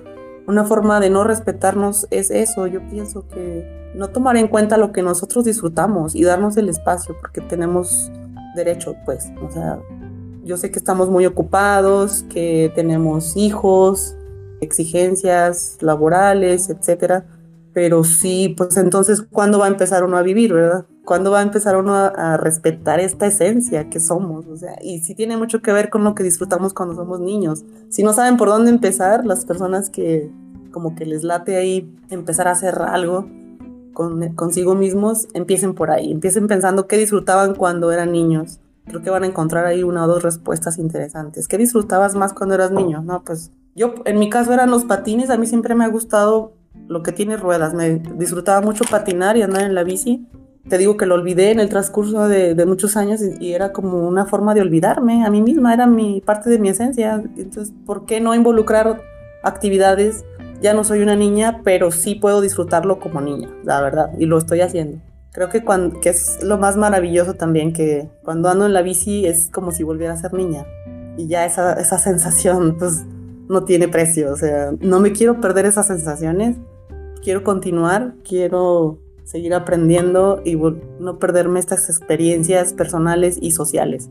[0.47, 2.67] una forma de no respetarnos es eso.
[2.67, 7.17] Yo pienso que no tomar en cuenta lo que nosotros disfrutamos y darnos el espacio,
[7.21, 8.11] porque tenemos
[8.57, 9.31] derecho, pues.
[9.43, 9.79] O sea,
[10.45, 14.17] yo sé que estamos muy ocupados, que tenemos hijos,
[14.61, 17.27] exigencias laborales, etcétera.
[17.73, 20.87] Pero sí, pues entonces, ¿cuándo va a empezar uno a vivir, verdad?
[21.05, 24.47] ¿Cuándo va a empezar uno a, respetar esta esencia que somos?
[24.47, 27.65] O sea, y sí tiene mucho que ver con lo que disfrutamos cuando somos niños.
[27.88, 30.31] Si no saben por dónde empezar, las personas que
[30.71, 33.29] como que les late ahí empezar a hacer algo
[33.93, 38.61] con, consigo mismos, empiecen por ahí, empiecen pensando qué disfrutaban cuando eran niños.
[38.87, 41.46] Creo que van a encontrar ahí una o dos respuestas interesantes.
[41.46, 43.03] ¿Qué disfrutabas más cuando eras niño?
[43.03, 46.53] No, pues yo, en mi caso eran los patines, a mí siempre me ha gustado
[46.88, 50.27] lo que tiene ruedas, me disfrutaba mucho patinar y andar en la bici.
[50.69, 54.27] Te digo que lo olvidé en el transcurso de, muchos años y, era como una
[54.27, 57.23] forma de olvidarme a mí misma, era mi parte de mi esencia.
[57.37, 59.02] Entonces, ¿por qué no involucrar
[59.42, 60.25] actividades?
[60.60, 64.38] Ya no soy una niña, pero sí puedo disfrutarlo como niña, la verdad, y lo
[64.38, 64.98] estoy haciendo.
[65.33, 69.27] Creo que, cuando, que es lo más maravilloso también, que cuando ando en la bici
[69.27, 70.67] es como si volviera a ser niña.
[71.17, 73.04] Y ya esa, esa sensación, pues
[73.48, 74.33] no tiene precio.
[74.33, 76.56] O sea, no me quiero perder esas sensaciones.
[77.23, 84.10] Quiero continuar, quiero seguir aprendiendo y no perderme estas experiencias personales y sociales.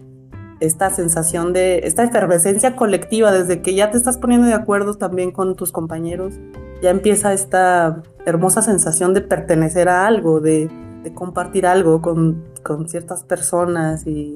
[0.59, 5.31] Esta sensación de, esta efervescencia colectiva, desde que ya te estás poniendo de acuerdo también
[5.31, 6.35] con tus compañeros,
[6.81, 10.69] ya empieza esta hermosa sensación de pertenecer a algo, de,
[11.15, 14.35] compartir algo con, con ciertas personas y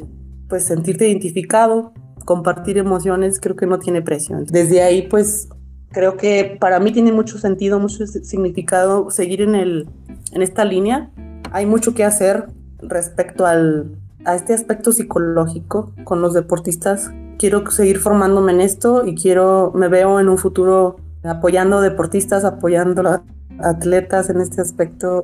[0.49, 1.93] pues sentirte identificado,
[2.25, 4.37] compartir emociones, creo que no tiene precio.
[4.47, 5.47] Desde ahí pues
[5.91, 9.87] creo que para mí tiene mucho sentido, mucho significado seguir en, el,
[10.31, 11.09] en esta línea.
[11.51, 12.47] Hay mucho que hacer
[12.79, 17.11] respecto al, a este aspecto psicológico con los deportistas.
[17.37, 23.21] Quiero seguir formándome en esto y quiero, me veo en un futuro apoyando deportistas, apoyando
[23.59, 25.23] atletas en este aspecto,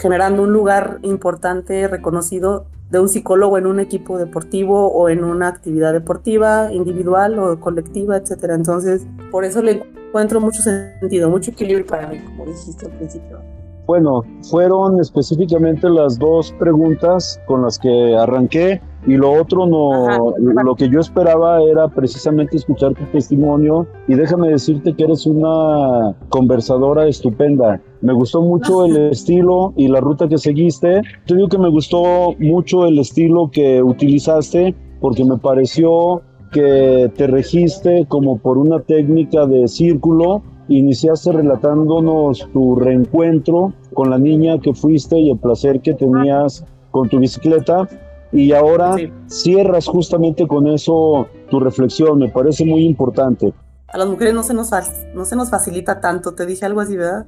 [0.00, 5.48] generando un lugar importante, reconocido de un psicólogo en un equipo deportivo o en una
[5.48, 8.54] actividad deportiva, individual o colectiva, etcétera.
[8.54, 13.38] Entonces, por eso le encuentro mucho sentido, mucho equilibrio para mí, como dijiste al principio.
[13.86, 20.74] Bueno, fueron específicamente las dos preguntas con las que arranqué y lo otro no, lo
[20.74, 27.06] que yo esperaba era precisamente escuchar tu testimonio y déjame decirte que eres una conversadora
[27.06, 27.80] estupenda.
[28.06, 31.02] Me gustó mucho el estilo y la ruta que seguiste.
[31.26, 37.26] Te digo que me gustó mucho el estilo que utilizaste porque me pareció que te
[37.26, 44.72] registe como por una técnica de círculo iniciaste relatándonos tu reencuentro con la niña que
[44.72, 47.88] fuiste y el placer que tenías con tu bicicleta.
[48.30, 48.94] Y ahora
[49.26, 53.52] cierras justamente con eso tu reflexión, me parece muy importante.
[53.88, 54.70] A las mujeres no se, nos,
[55.12, 57.26] no se nos facilita tanto, te dije algo así, ¿verdad?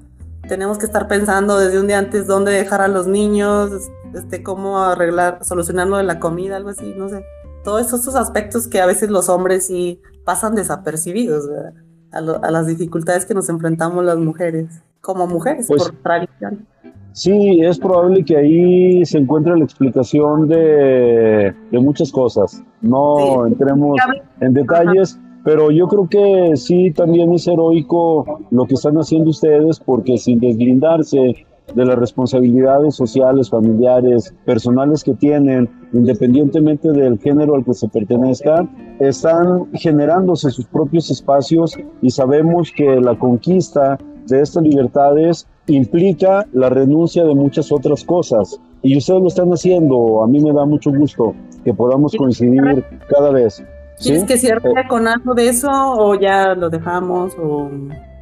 [0.48, 3.70] Tenemos que estar pensando desde un día antes dónde dejar a los niños,
[4.14, 7.24] este, cómo arreglar, solucionarlo de la comida, algo así, no sé.
[7.64, 11.74] Todos estos aspectos que a veces los hombres sí pasan desapercibidos, ¿verdad?
[12.12, 16.66] a, las dificultades que nos enfrentamos las mujeres, como mujeres, pues por tradición.
[17.12, 22.62] Sí, es probable que ahí se encuentre la explicación de, de muchas cosas.
[22.80, 23.96] No entremos
[24.40, 29.80] en detalles, pero yo creo que sí también es heroico lo que están haciendo ustedes,
[29.80, 37.64] porque sin deslindarse de las responsabilidades sociales, familiares, personales que tienen, independientemente del género al
[37.64, 38.68] que se pertenezca,
[38.98, 46.70] están generándose sus propios espacios y sabemos que la conquista de estas libertades implica la
[46.70, 48.60] renuncia de muchas otras cosas.
[48.82, 51.34] Y ustedes lo están haciendo, a mí me da mucho gusto
[51.64, 53.62] que podamos coincidir cada vez.
[54.00, 57.34] ¿Quieres que cierre eh, con algo de eso o ya lo dejamos?
[57.38, 57.68] O...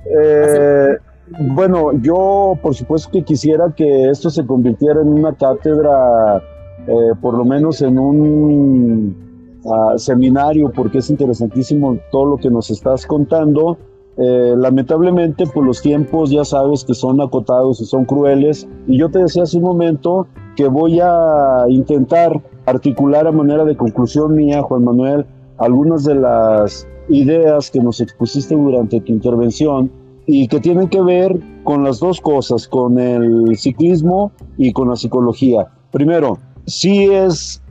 [0.04, 0.96] Eh,
[1.28, 6.42] bueno, yo por supuesto que quisiera que esto se convirtiera en una cátedra,
[6.86, 12.70] eh, por lo menos en un ah, seminario, porque es interesantísimo todo lo que nos
[12.70, 13.76] estás contando.
[14.18, 18.66] Eh, lamentablemente, pues los tiempos ya sabes que son acotados y son crueles.
[18.86, 23.76] Y yo te decía hace un momento que voy a intentar articular a manera de
[23.76, 25.26] conclusión mía, Juan Manuel,
[25.58, 29.90] algunas de las ideas que nos expusiste durante tu intervención
[30.26, 34.96] y que tienen que ver con las dos cosas, con el ciclismo y con la
[34.96, 35.68] psicología.
[35.92, 37.62] Primero, sí es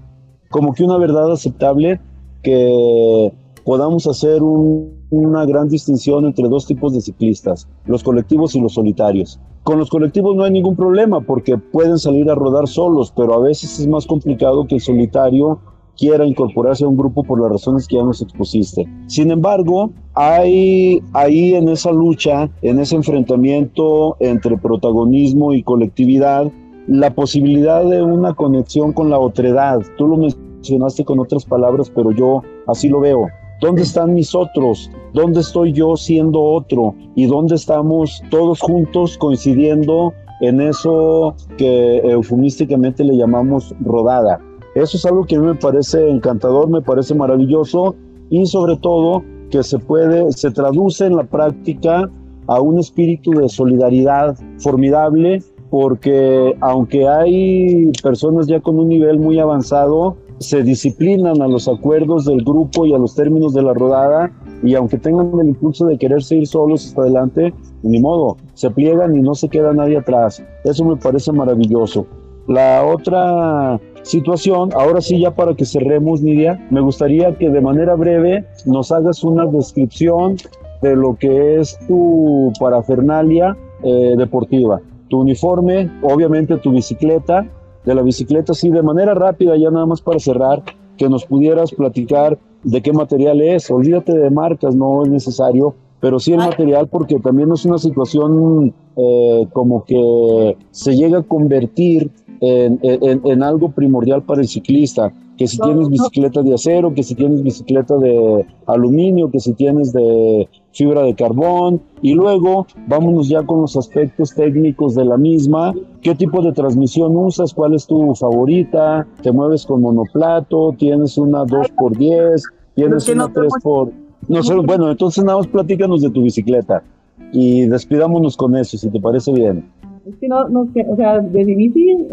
[0.50, 2.00] como que una verdad aceptable
[2.44, 3.34] que
[3.66, 9.40] podamos hacer una gran distinción entre dos tipos de ciclistas, los colectivos y los solitarios.
[9.64, 13.40] Con los colectivos no hay ningún problema porque pueden salir a rodar solos, pero a
[13.40, 15.60] veces es más complicado que el solitario
[15.98, 18.88] quiera incorporarse a un grupo por las razones que ya nos expusiste.
[19.08, 26.52] Sin embargo, hay ahí en esa lucha, en ese enfrentamiento entre protagonismo y colectividad,
[26.88, 29.82] la posibilidad de una conexión con la otredad.
[29.98, 33.28] Tú lo mencionaste con otras palabras, pero yo así lo veo.
[33.62, 34.92] ¿Dónde están mis otros?
[35.14, 36.94] ¿Dónde estoy yo siendo otro?
[37.16, 44.40] ¿Y dónde estamos todos juntos coincidiendo en eso que eufemísticamente le llamamos rodada?
[44.76, 47.96] Eso es algo que a mí me parece encantador, me parece maravilloso
[48.30, 52.10] y sobre todo que se puede, se traduce en la práctica
[52.48, 59.40] a un espíritu de solidaridad formidable porque aunque hay personas ya con un nivel muy
[59.40, 64.32] avanzado, se disciplinan a los acuerdos del grupo y a los términos de la rodada
[64.62, 67.54] y aunque tengan el impulso de querer seguir solos hasta adelante,
[67.84, 70.44] ni modo, se pliegan y no se queda nadie atrás.
[70.66, 72.06] Eso me parece maravilloso.
[72.48, 74.70] La otra situación.
[74.76, 79.24] Ahora sí, ya para que cerremos, Nidia, me gustaría que de manera breve nos hagas
[79.24, 80.38] una descripción
[80.82, 84.80] de lo que es tu parafernalia eh, deportiva.
[85.10, 87.48] Tu uniforme, obviamente tu bicicleta,
[87.84, 90.64] de la bicicleta, sí, de manera rápida, ya nada más para cerrar,
[90.98, 93.70] que nos pudieras platicar de qué material es.
[93.70, 95.76] Olvídate de marcas, no es necesario,
[96.06, 101.24] pero sí el material porque también es una situación eh, como que se llega a
[101.24, 107.02] convertir en, en, algo primordial para el ciclista, que si tienes bicicleta de acero, que
[107.02, 113.28] si tienes bicicleta de aluminio, que si tienes de fibra de carbón, y luego vámonos
[113.28, 117.88] ya con los aspectos técnicos de la misma, qué tipo de transmisión usas, cuál es
[117.88, 122.44] tu favorita, te mueves con monoplato, tienes una 2x10,
[122.76, 124.05] tienes una 3x...
[124.28, 126.84] No sé, bueno, entonces nada más platícanos de tu bicicleta
[127.32, 129.70] y despidámonos con eso, si te parece bien.
[130.06, 132.08] Es que no, no sé, o sea, de bici,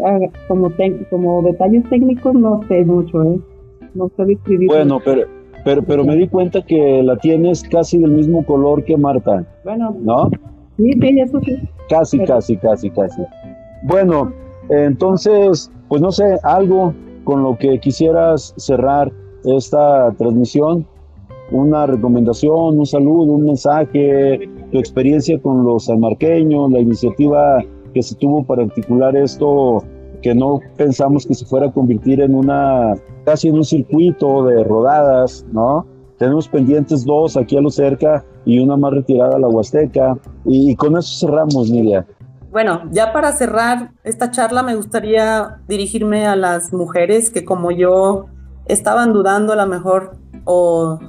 [0.47, 0.71] como,
[1.09, 3.39] como detalles técnicos, no sé mucho, ¿eh?
[3.93, 4.67] No sé describir.
[4.67, 5.27] Bueno, pero,
[5.63, 9.45] pero, pero me di cuenta que la tienes casi del mismo color que Marta.
[9.63, 9.95] Bueno.
[10.01, 10.29] ¿No?
[10.77, 11.57] Sí, sí, eso sí.
[11.87, 13.21] Casi, casi, casi, casi.
[13.83, 14.33] Bueno,
[14.69, 16.93] entonces, pues no sé, algo
[17.23, 19.11] con lo que quisieras cerrar
[19.45, 20.85] esta transmisión,
[21.53, 28.15] una recomendación, un saludo, un mensaje, tu experiencia con los almarqueños, la iniciativa que se
[28.15, 29.83] tuvo para articular esto
[30.21, 32.95] que no pensamos que se fuera a convertir en una,
[33.25, 35.85] casi en un circuito de rodadas, ¿no?
[36.17, 40.17] Tenemos pendientes dos aquí a lo cerca y una más retirada a la Huasteca.
[40.45, 42.05] Y, con eso cerramos, Miriam.
[42.51, 48.27] Bueno, ya para cerrar esta charla me gustaría dirigirme a las mujeres que como yo
[48.65, 50.99] estaban dudando a lo mejor o,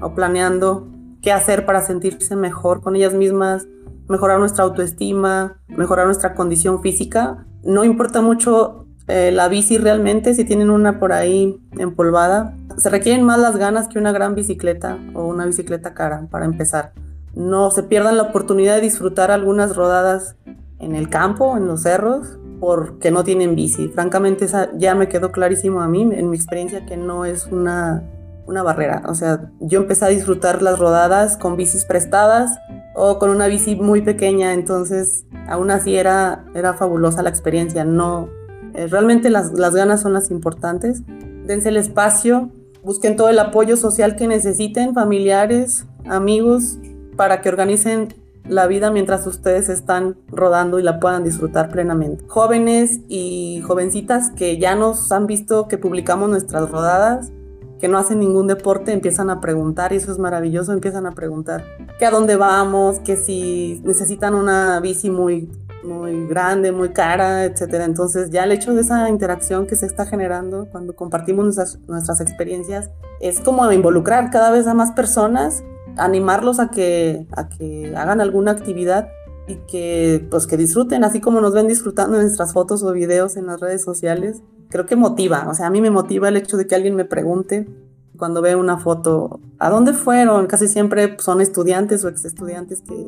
[0.00, 0.88] o planeando
[1.22, 3.66] qué hacer para sentirse mejor con ellas mismas,
[4.08, 7.46] mejorar nuestra autoestima, mejorar nuestra condición física.
[7.62, 12.56] No importa mucho eh, la bici realmente, si tienen una por ahí empolvada.
[12.76, 16.92] Se requieren más las ganas que una gran bicicleta o una bicicleta cara para empezar.
[17.34, 20.36] No se pierdan la oportunidad de disfrutar algunas rodadas
[20.78, 23.88] en el campo, en los cerros, porque no tienen bici.
[23.88, 28.04] Francamente, esa ya me quedó clarísimo a mí, en mi experiencia, que no es una
[28.46, 29.02] una barrera.
[29.08, 32.58] O sea, yo empecé a disfrutar las rodadas con bicis prestadas
[32.94, 37.84] o con una bici muy pequeña, entonces aún así era, era fabulosa la experiencia.
[37.84, 38.28] No,
[38.74, 41.02] eh, realmente las, las ganas son las importantes.
[41.46, 42.50] Dense el espacio,
[42.82, 46.78] busquen todo el apoyo social que necesiten, familiares, amigos,
[47.16, 48.14] para que organicen
[48.48, 52.24] la vida mientras ustedes están rodando y la puedan disfrutar plenamente.
[52.28, 57.32] Jóvenes y jovencitas que ya nos han visto que publicamos nuestras rodadas,
[57.78, 61.64] que no hacen ningún deporte empiezan a preguntar y eso es maravilloso, empiezan a preguntar
[61.98, 65.50] que a dónde vamos, que si necesitan una bici muy
[65.84, 67.84] muy grande, muy cara, etcétera.
[67.84, 72.20] Entonces, ya el hecho de esa interacción que se está generando cuando compartimos nuestras, nuestras
[72.20, 75.62] experiencias es como involucrar cada vez a más personas,
[75.96, 79.08] animarlos a que, a que hagan alguna actividad
[79.46, 83.46] y que pues que disfruten, así como nos ven disfrutando nuestras fotos o videos en
[83.46, 84.42] las redes sociales,
[84.74, 87.04] creo que motiva, o sea, a mí me motiva el hecho de que alguien me
[87.04, 87.68] pregunte
[88.16, 90.48] cuando ve una foto, ¿a dónde fueron?
[90.48, 93.06] Casi siempre son estudiantes o ex estudiantes que,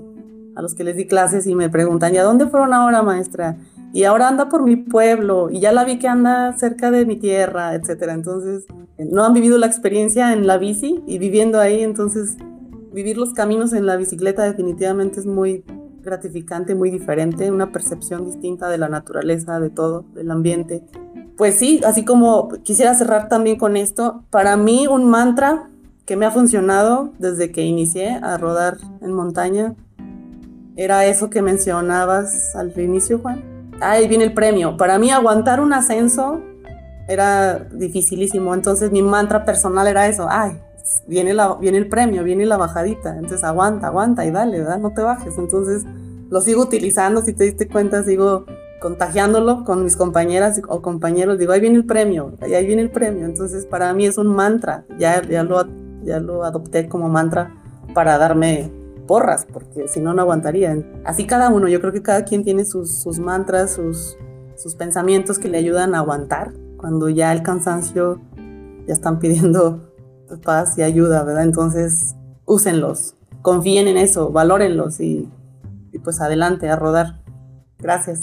[0.55, 3.57] a los que les di clases y me preguntan, ¿y a dónde fueron ahora, maestra?
[3.93, 7.17] Y ahora anda por mi pueblo y ya la vi que anda cerca de mi
[7.17, 8.15] tierra, etcétera.
[8.15, 8.65] Entonces,
[8.99, 12.37] no han vivido la experiencia en la bici y viviendo ahí, entonces
[12.93, 15.65] vivir los caminos en la bicicleta definitivamente es muy
[16.01, 20.85] gratificante, muy diferente, una percepción distinta de la naturaleza, de todo, del ambiente
[21.37, 25.69] pues sí, así como quisiera cerrar también con esto, para mí un mantra
[26.07, 29.75] que me ha funcionado desde que inicié a rodar en montaña
[30.77, 33.43] era eso que mencionabas al inicio, Juan.
[33.81, 34.77] Ahí viene el premio.
[34.77, 36.43] Para mí aguantar un ascenso
[37.09, 40.61] era dificilísimo, entonces mi mantra personal era eso, ay,
[41.07, 44.79] viene, la, viene el premio, viene la bajadita, entonces aguanta, aguanta y dale, ¿verdad?
[44.79, 45.39] No te bajes.
[45.39, 45.85] Entonces
[46.29, 48.45] lo sigo utilizando, si te diste cuenta, sigo
[48.81, 53.25] contagiándolo con mis compañeras o compañeros, digo, ahí viene el premio, ahí viene el premio.
[53.25, 55.67] Entonces, para mí es un mantra, ya, ya, lo,
[56.05, 57.55] ya lo adopté como mantra
[57.95, 58.71] para darme
[59.07, 60.77] porras, porque si no, no aguantaría.
[61.05, 64.17] Así cada uno, yo creo que cada quien tiene sus, sus mantras, sus,
[64.57, 68.21] sus pensamientos que le ayudan a aguantar cuando ya el cansancio
[68.87, 69.93] ya están pidiendo
[70.45, 71.45] paz y ayuda, ¿verdad?
[71.45, 72.15] Entonces,
[72.45, 75.31] úsenlos, confíen en eso, valórenlos y,
[75.93, 77.23] y pues adelante a rodar.
[77.79, 78.23] Gracias.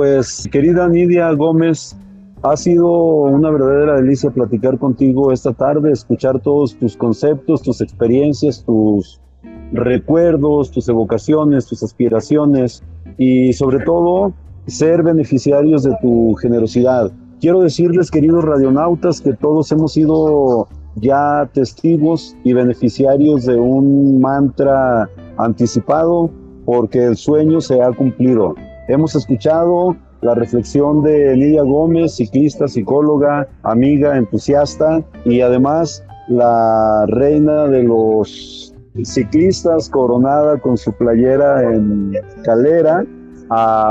[0.00, 1.94] Pues querida Nidia Gómez,
[2.42, 8.64] ha sido una verdadera delicia platicar contigo esta tarde, escuchar todos tus conceptos, tus experiencias,
[8.64, 9.20] tus
[9.72, 12.82] recuerdos, tus evocaciones, tus aspiraciones
[13.18, 14.32] y sobre todo
[14.66, 17.12] ser beneficiarios de tu generosidad.
[17.38, 25.10] Quiero decirles, queridos radionautas, que todos hemos sido ya testigos y beneficiarios de un mantra
[25.36, 26.30] anticipado
[26.64, 28.54] porque el sueño se ha cumplido.
[28.90, 37.68] Hemos escuchado la reflexión de Lidia Gómez, ciclista, psicóloga, amiga, entusiasta y además la reina
[37.68, 38.74] de los
[39.04, 43.06] ciclistas coronada con su playera en calera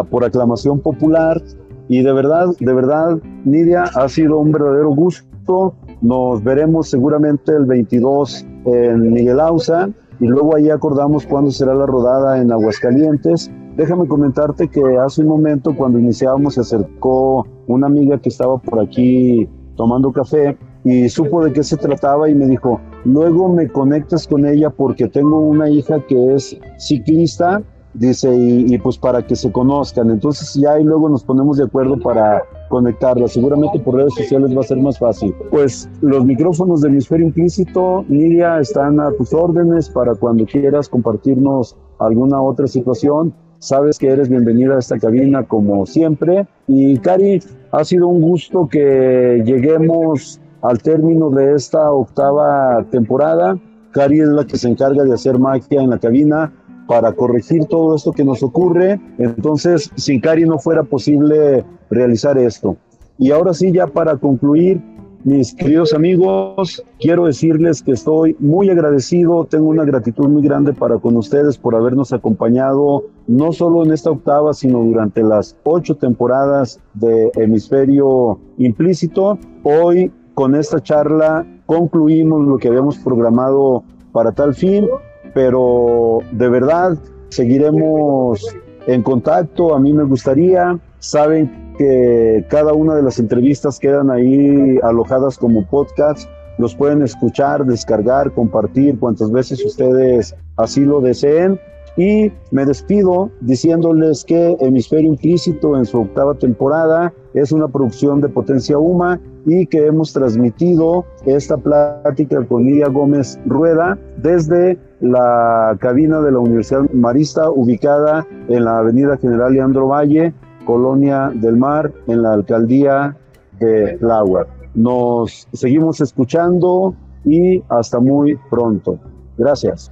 [0.09, 1.41] por aclamación popular.
[1.87, 5.75] Y de verdad, de verdad, Nidia, ha sido un verdadero gusto.
[6.01, 9.89] Nos veremos seguramente el 22 en Miguel Ausa
[10.19, 13.49] y luego ahí acordamos cuándo será la rodada en Aguascalientes.
[13.79, 18.77] Déjame comentarte que hace un momento cuando iniciábamos se acercó una amiga que estaba por
[18.77, 24.27] aquí tomando café y supo de qué se trataba y me dijo, luego me conectas
[24.27, 27.63] con ella porque tengo una hija que es ciclista
[27.93, 30.09] dice, y, pues para que se conozcan.
[30.09, 33.29] Entonces ya y luego nos ponemos de acuerdo para conectarla.
[33.29, 35.33] Seguramente por redes sociales va a ser más fácil.
[35.51, 41.77] Pues los micrófonos de hemisferio implícito, Nidia, están a tus órdenes para cuando quieras compartirnos
[41.99, 43.33] alguna otra situación.
[43.59, 46.47] Sabes que eres bienvenida a esta cabina como siempre.
[46.67, 47.41] Y Cari,
[47.71, 53.59] ha sido un gusto que lleguemos al término de esta octava temporada.
[53.91, 56.53] Cari es la que se encarga de hacer magia en la cabina
[56.87, 58.97] para corregir todo esto que nos ocurre.
[59.17, 62.77] Entonces, sin Cari no fuera posible realizar esto.
[63.17, 64.81] Y ahora sí, ya para concluir,
[65.25, 70.97] mis queridos amigos, quiero decirles que estoy muy agradecido, tengo una gratitud muy grande para
[70.97, 76.79] con ustedes por habernos acompañado, no solo en esta octava, sino durante las ocho temporadas
[76.95, 79.37] de Hemisferio Implícito.
[79.63, 84.87] Hoy, con esta charla, concluimos lo que habíamos programado para tal fin
[85.33, 86.97] pero de verdad
[87.29, 88.45] seguiremos
[88.87, 89.75] en contacto.
[89.75, 95.65] A mí me gustaría, saben que cada una de las entrevistas quedan ahí alojadas como
[95.67, 96.29] podcast.
[96.57, 101.59] Los pueden escuchar, descargar, compartir cuantas veces ustedes así lo deseen.
[101.97, 108.29] Y me despido diciéndoles que Hemisferio Implícito en su octava temporada es una producción de
[108.29, 116.21] Potencia Huma y que hemos transmitido esta plática con Lidia Gómez Rueda desde la cabina
[116.21, 120.33] de la Universidad Marista ubicada en la Avenida General Leandro Valle,
[120.65, 123.15] Colonia del Mar, en la alcaldía
[123.59, 124.47] de Tláhuac.
[124.75, 126.93] Nos seguimos escuchando
[127.25, 128.99] y hasta muy pronto.
[129.37, 129.91] Gracias.